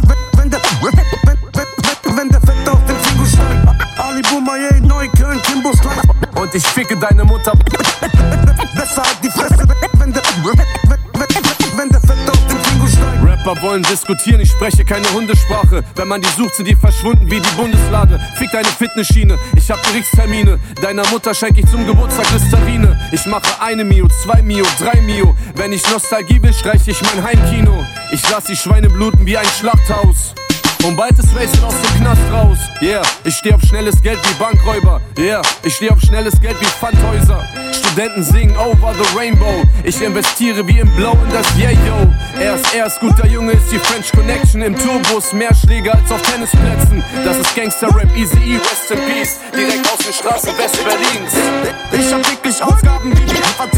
[6.52, 7.52] Und ich ficke deine Mutter.
[8.74, 9.66] Besser halt die Fresse,
[9.98, 10.22] wenn, der,
[11.76, 13.24] wenn, der auf dem Figo steigt.
[13.24, 15.82] Rapper wollen diskutieren, ich spreche keine Hundesprache.
[15.94, 18.20] Wenn man die sucht, sind die verschwunden wie die Bundeslade.
[18.36, 20.58] Fick deine Fitnessschiene, ich hab Gerichtstermine.
[20.82, 23.00] Deiner Mutter schenk ich zum Geburtstag Listerine.
[23.12, 25.34] Ich mache eine Mio, zwei Mio, drei Mio.
[25.54, 27.82] Wenn ich Nostalgie will, streiche ich mein Heimkino.
[28.10, 30.34] Ich lass die Schweine bluten wie ein Schlachthaus.
[30.84, 32.58] Und bald ist Racing aus dem Knast raus.
[32.80, 35.00] Yeah, ich steh auf schnelles Geld wie Bankräuber.
[35.16, 37.44] Yeah, ich steh auf schnelles Geld wie Pfandhäuser.
[37.72, 39.62] Studenten singen over the rainbow.
[39.84, 42.08] Ich investiere wie im Blau in das Yeah Yo.
[42.40, 45.32] Er ist erst guter Junge, ist die French Connection im Tourbus.
[45.32, 47.04] Mehr Schläge als auf Tennisplätzen.
[47.24, 49.38] Das ist Gangster-Rap, Easy E, Rest in Peace.
[49.54, 51.32] Direkt aus den Straßen West-Berlins.
[51.92, 53.76] Ich hab täglich Ausgaben wie die FAZ.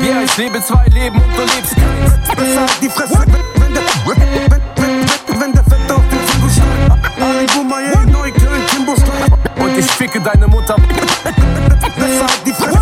[0.00, 2.36] Yeah, ich lebe zwei Leben und du lebst keins.
[2.36, 3.24] Besser die Fresse,
[3.56, 5.05] wenn, wenn
[7.16, 8.62] Neukölln,
[8.96, 9.64] Slime.
[9.64, 10.76] Und ich ficke deine Mutter.
[11.96, 12.75] Besser halt die Fresse,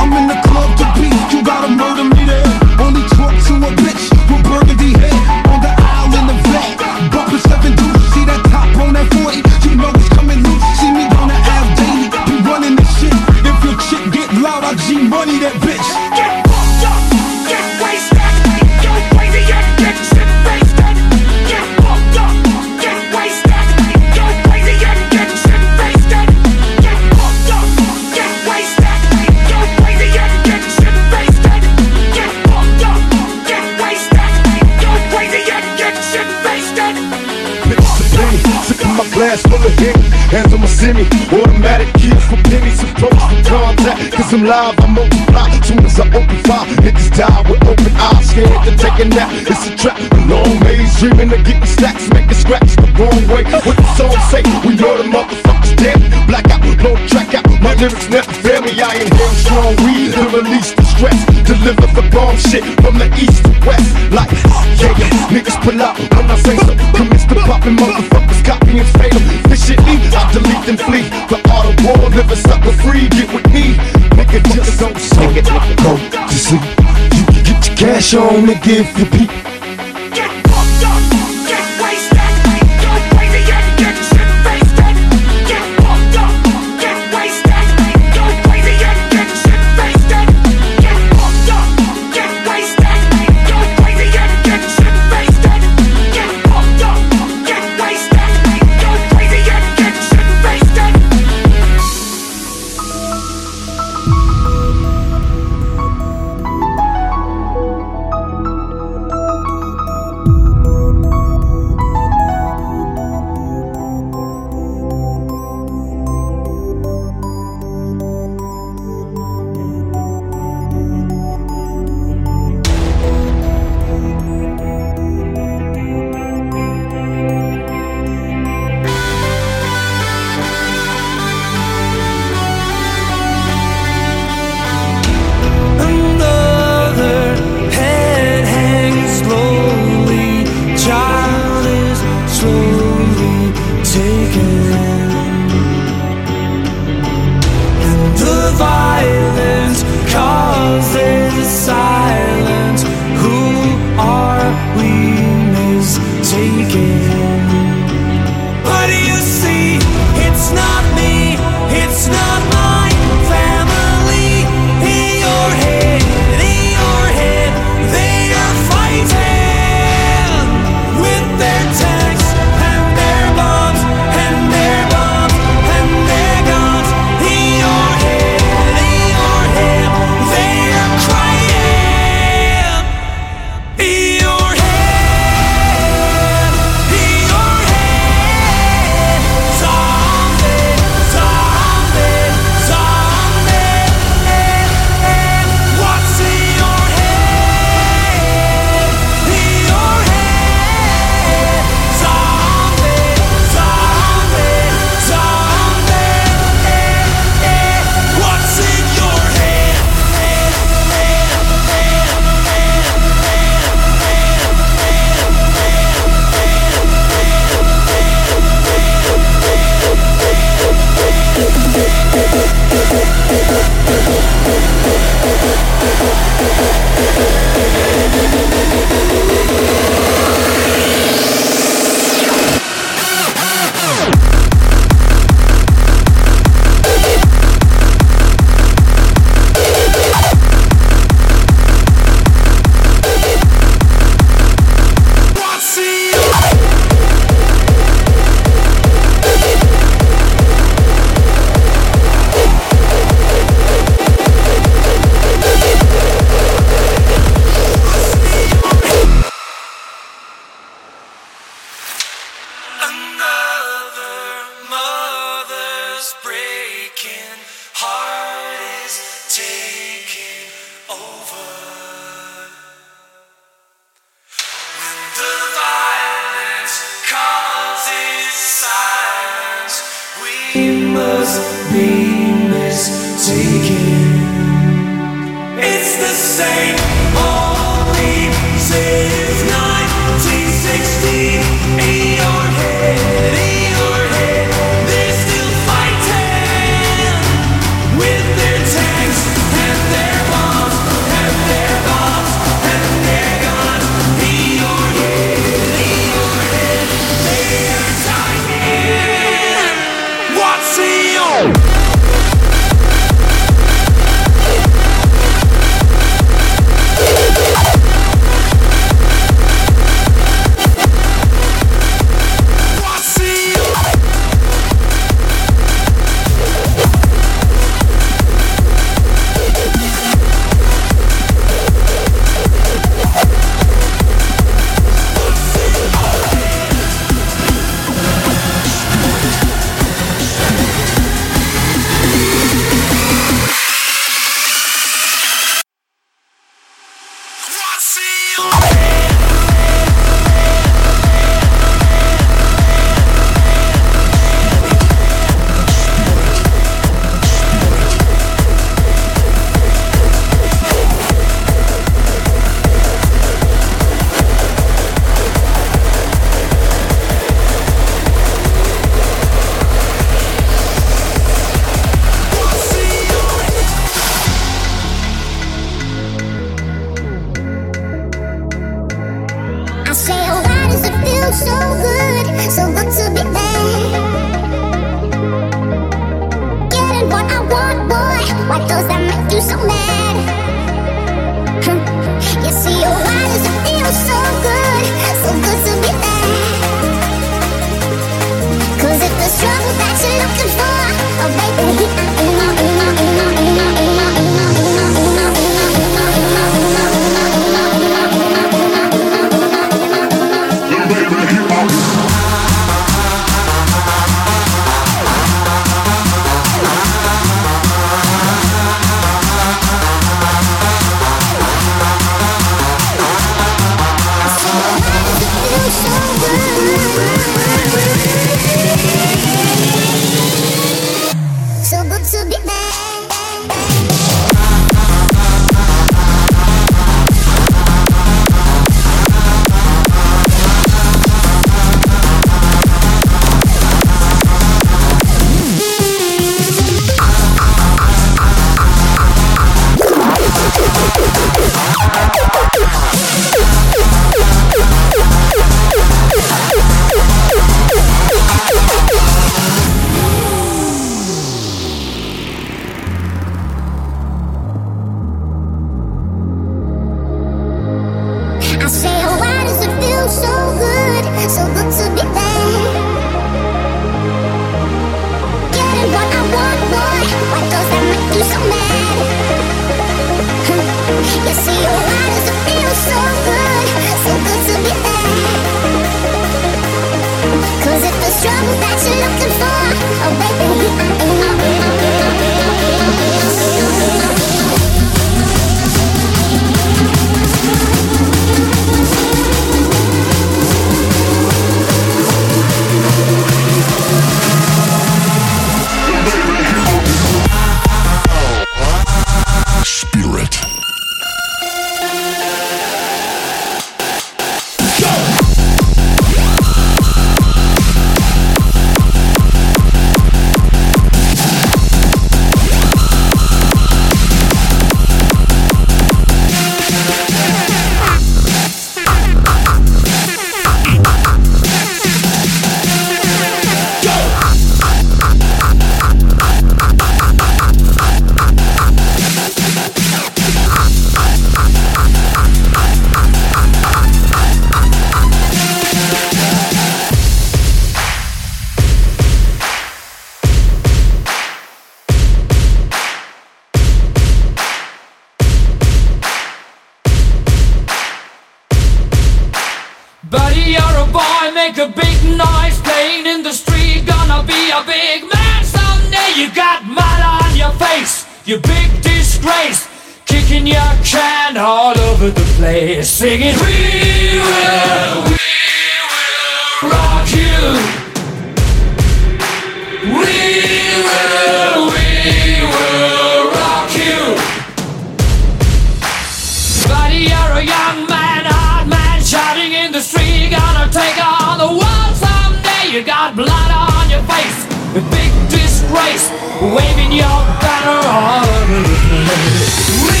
[597.02, 599.68] over the place.
[599.76, 600.00] We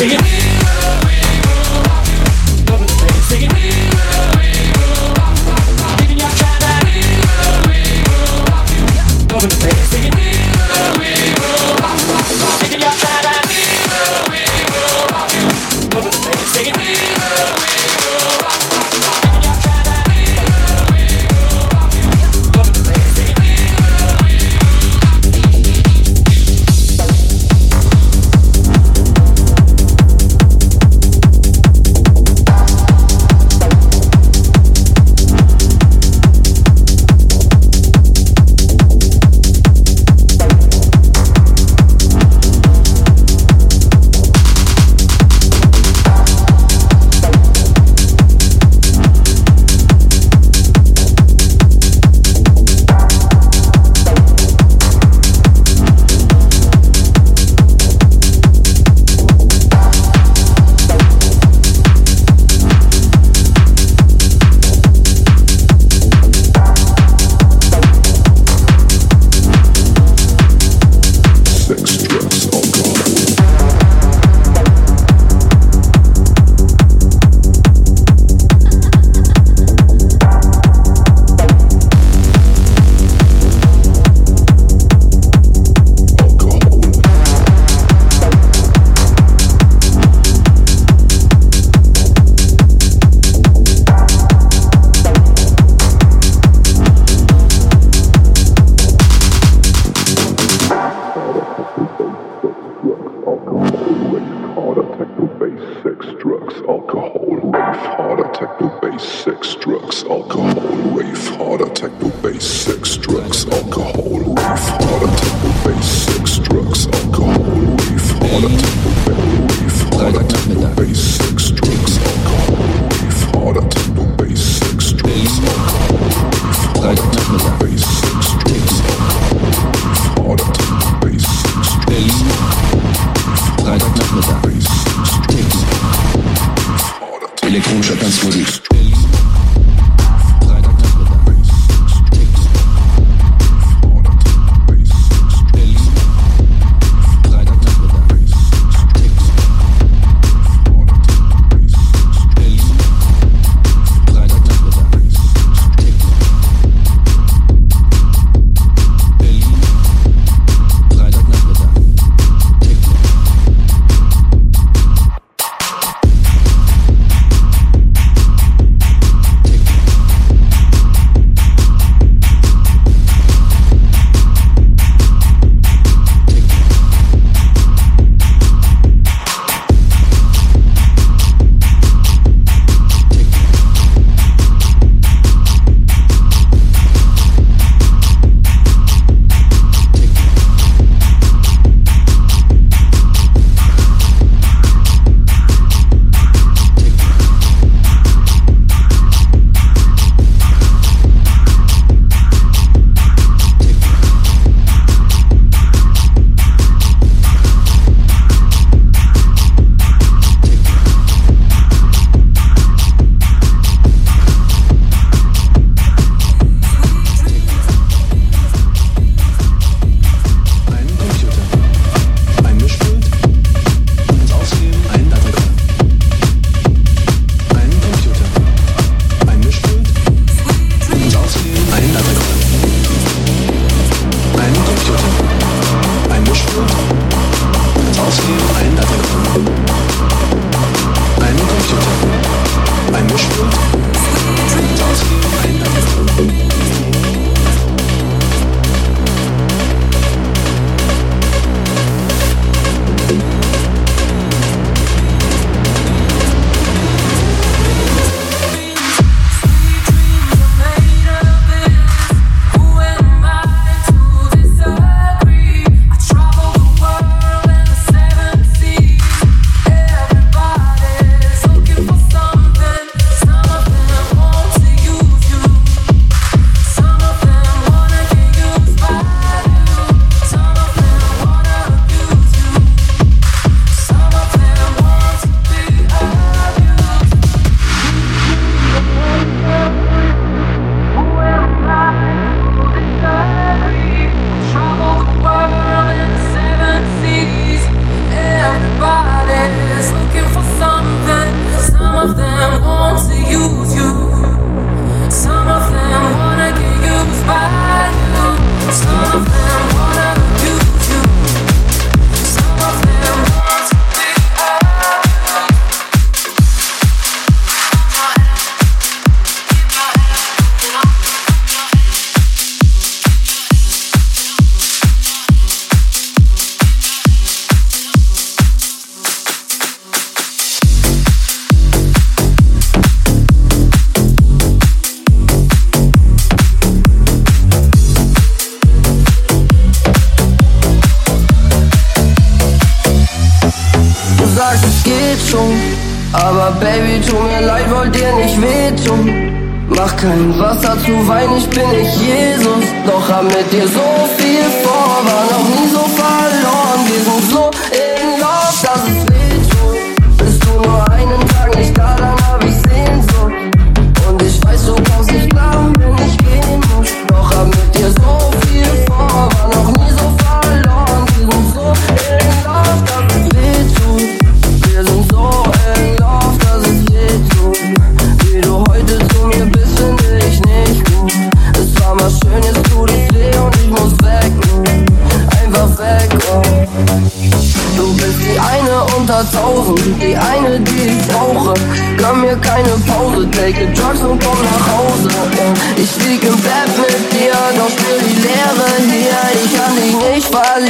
[0.00, 0.39] Say it.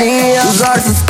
[0.00, 0.46] Leon.
[0.46, 1.06] Du sagst es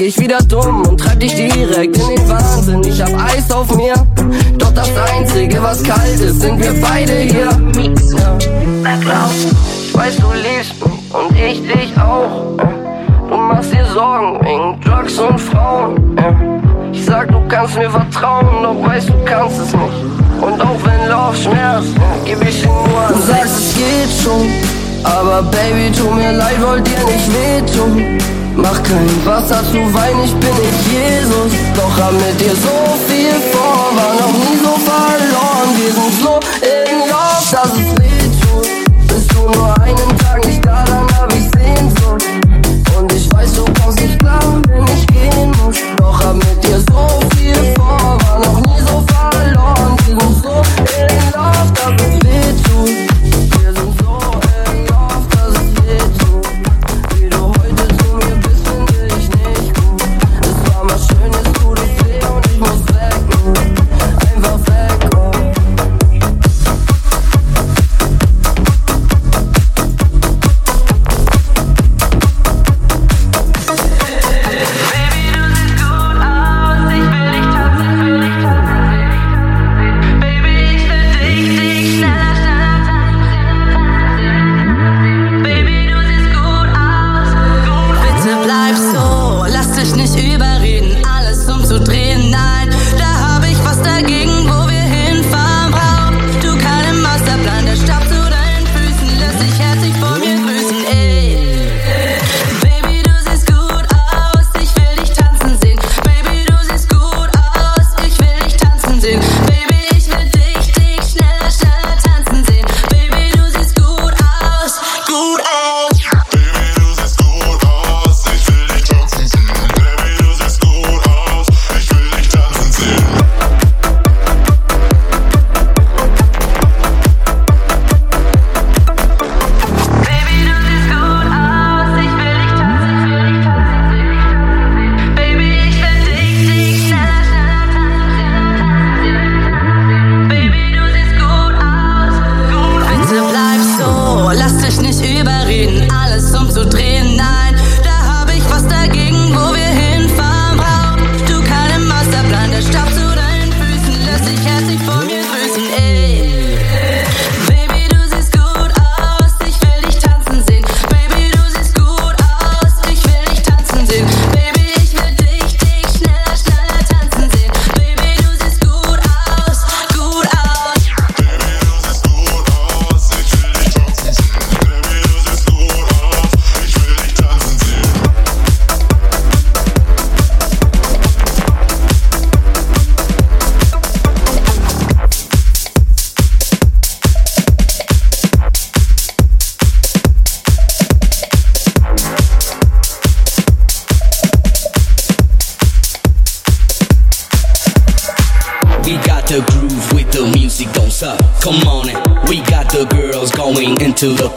[0.00, 2.82] sag ich wieder dumm und treib dich direkt in den Wahnsinn.
[2.84, 3.92] Ich hab Eis auf mir,
[4.56, 7.50] doch das Einzige, was kalt ist, sind wir beide hier.
[8.82, 9.30] Sag laut,
[9.84, 12.56] ich weiß, du liebst mich und ich dich auch.
[13.28, 16.16] Du machst dir Sorgen wegen Drugs und Frauen.
[16.92, 20.40] Ich sag, du kannst mir vertrauen, doch weißt, du kannst es nicht.
[20.40, 21.94] Und auch wenn Lauf schmerzt,
[22.24, 23.12] geb ich dir nur an.
[23.12, 24.48] Du sagst, es geht schon,
[25.04, 28.39] aber Baby, tu mir leid, wollt dir nicht wehtun.
[28.56, 33.19] Mach kein Wasser zu Wein, ich bin nicht Jesus, doch hab mit dir so viel.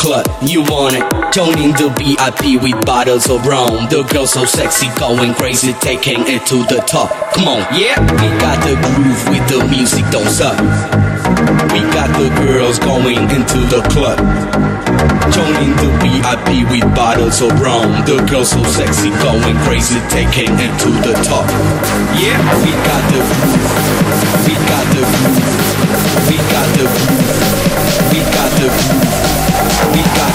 [0.04, 0.28] Club.
[0.44, 1.06] You want it?
[1.32, 3.88] Joining the VIP with bottles of rum.
[3.88, 7.10] The girls so sexy, going crazy, taking it to the top.
[7.32, 7.96] Come on, yeah.
[8.20, 10.60] We got the groove with the music, don't suck.
[11.72, 14.20] We got the girls going into the club.
[15.32, 18.04] Joining the VIP with bottles of rum.
[18.04, 21.48] The girls so sexy, going crazy, taking it to the top.
[22.20, 23.72] Yeah, we got the groove.
[24.52, 25.48] We got the groove.
[26.28, 28.12] We got the groove.
[28.12, 29.23] We got the groove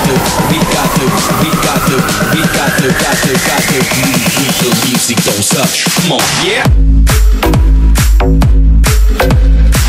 [0.08, 0.14] to,
[0.48, 1.04] we got to,
[1.42, 1.96] we got to,
[2.32, 4.08] we got to, got to, got to we
[4.38, 5.68] with the music, don't stop.
[5.94, 6.64] Come on, yeah.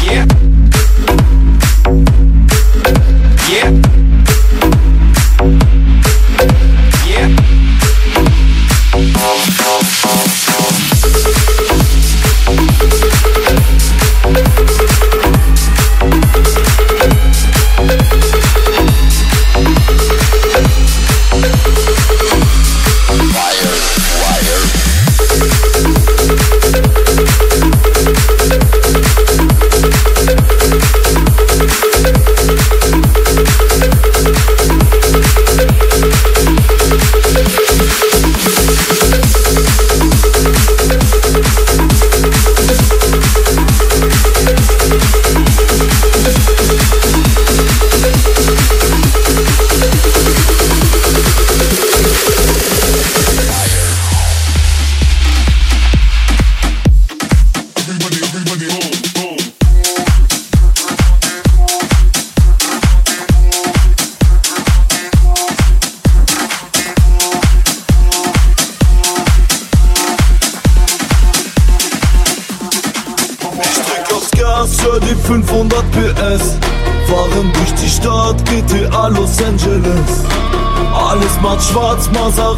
[0.04, 0.39] Yeah.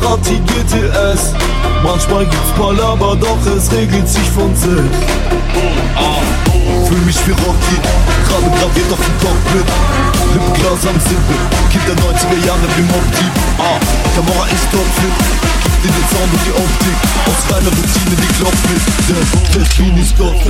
[0.02, 1.34] Maserati GTS.
[1.84, 5.00] Manchmal gibt's Palaber, doch es regelt sich von selbst.
[6.88, 7.78] Fühl mich wie Rocky,
[8.28, 9.66] gerade graviert auf dem Cockpit.
[10.34, 11.38] Lippenglas am Sippel,
[11.72, 13.04] Kind der 90er Jahre wie Mob.
[13.60, 13.80] Ah,
[14.16, 15.16] Kamera ist topfit,
[15.64, 16.98] gibt dir den Sound und die Optik.
[17.28, 18.84] Aus reiner Routine, die klopft mit.
[19.56, 20.42] Der, Spin ist Gott.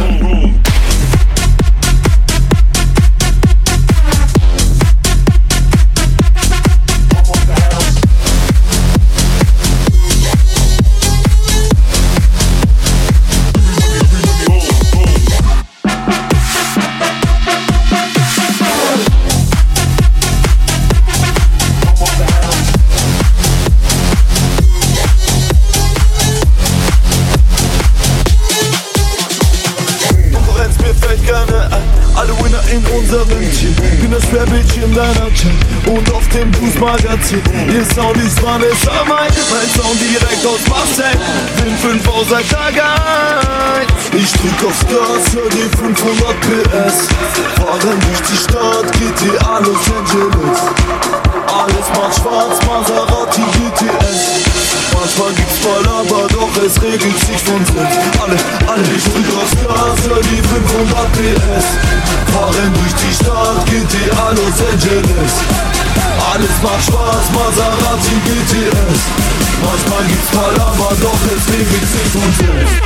[36.81, 37.41] Magazin.
[37.71, 41.15] Ihr Sound ist Vanessa Mai, mein Sound direkt aus Marseille.
[41.63, 43.87] Sind 5 aus seit Tag 1.
[44.13, 47.07] Ich drück aufs Gas, hör die 500 PS.
[47.55, 50.59] Fahren durch die Stadt, GTA Los Angeles.
[51.47, 54.50] Alles macht schwarz, Maserati GTS.
[54.93, 57.99] Manchmal gibt's Palaber, doch es regelt sich von selbst.
[58.21, 58.37] Alle,
[58.67, 61.65] alle, ich drück aufs Gas, hör die 500 PS.
[62.33, 65.33] Fahren durch die Stadt, GTA Los Angeles.
[66.33, 69.01] Alles macht Spaß, Maserati GTS.
[69.63, 72.81] Manchmal gibt's Palaber, doch es regelt sich von selbst.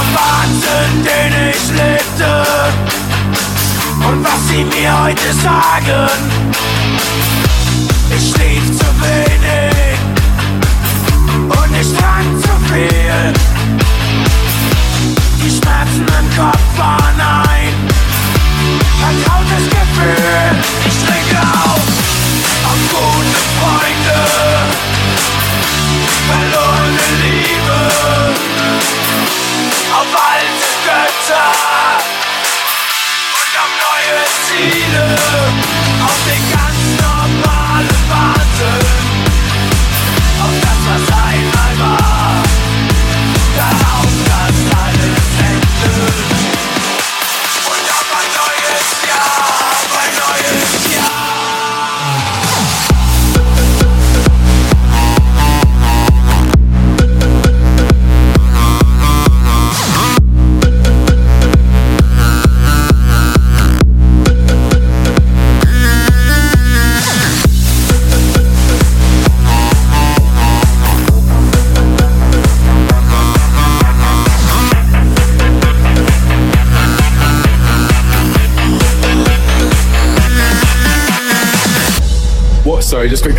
[0.00, 2.44] vom Wahnsinn, den ich lebte
[4.08, 6.08] und was sie mir heute sagen.
[8.16, 9.49] Ich schlief zu wenig.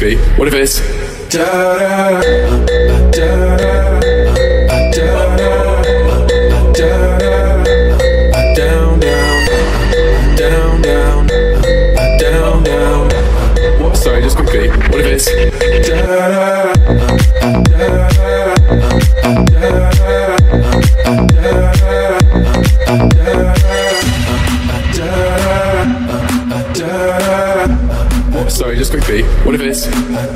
[0.02, 0.18] be.
[0.36, 0.80] What if it's...
[1.30, 2.41] Da-da-da.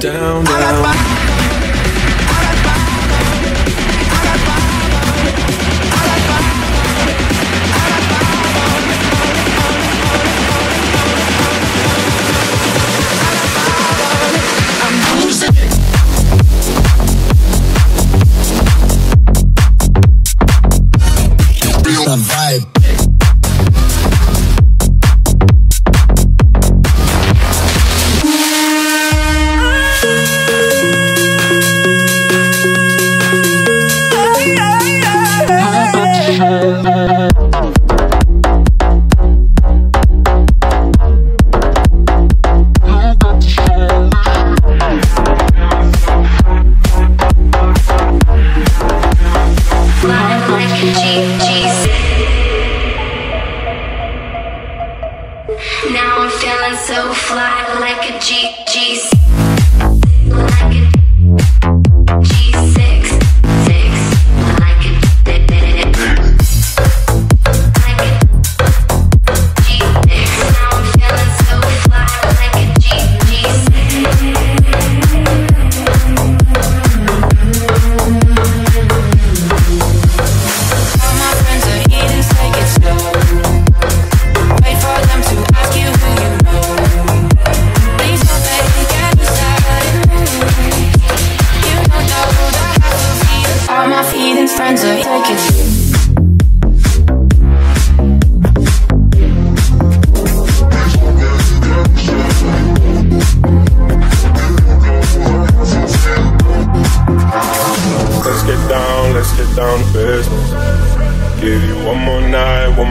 [0.05, 0.34] down.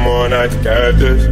[0.02, 1.22] More on, I got this.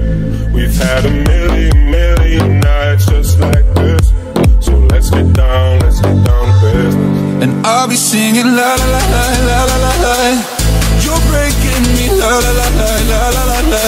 [0.52, 4.12] We've had a million, million nights just like this.
[4.60, 7.42] So let's get down, let's get down to business.
[7.42, 10.16] And I'll be singing la la la la la la la la.
[11.04, 13.84] You're breaking me la la la la la la la la.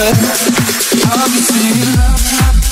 [1.13, 2.64] I'll be singing la la la.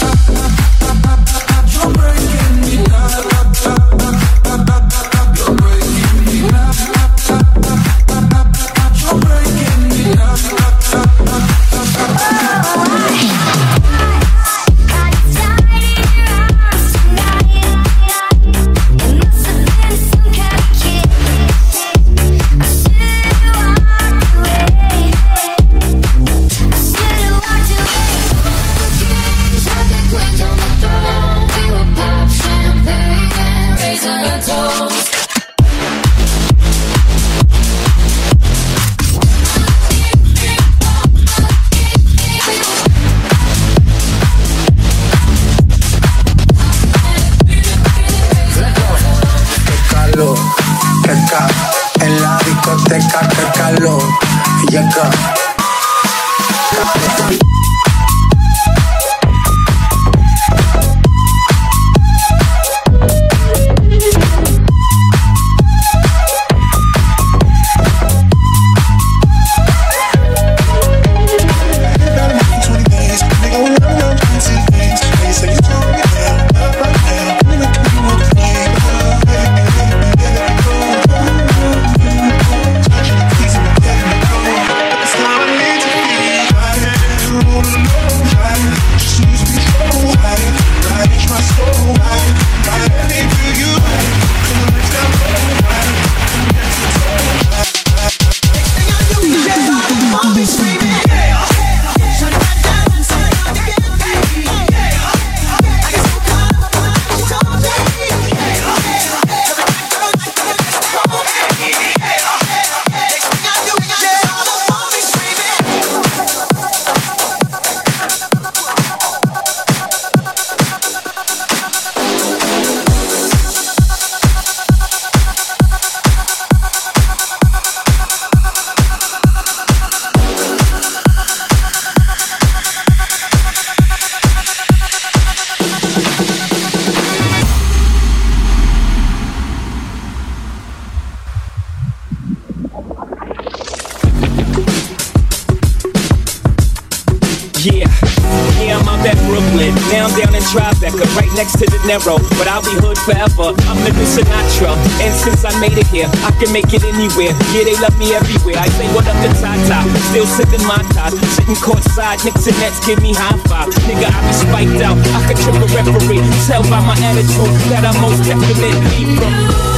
[156.53, 157.33] make it anywhere.
[157.49, 158.61] Yeah, they love me everywhere.
[158.61, 161.17] I say what up the Tata, still sipping my ties.
[161.33, 163.73] Sitting courtside, Knicks and Nets give me high five.
[163.89, 166.21] Nigga, I be spiked out, I could trip a referee.
[166.45, 169.72] Tell by my attitude that I'm most definitely from.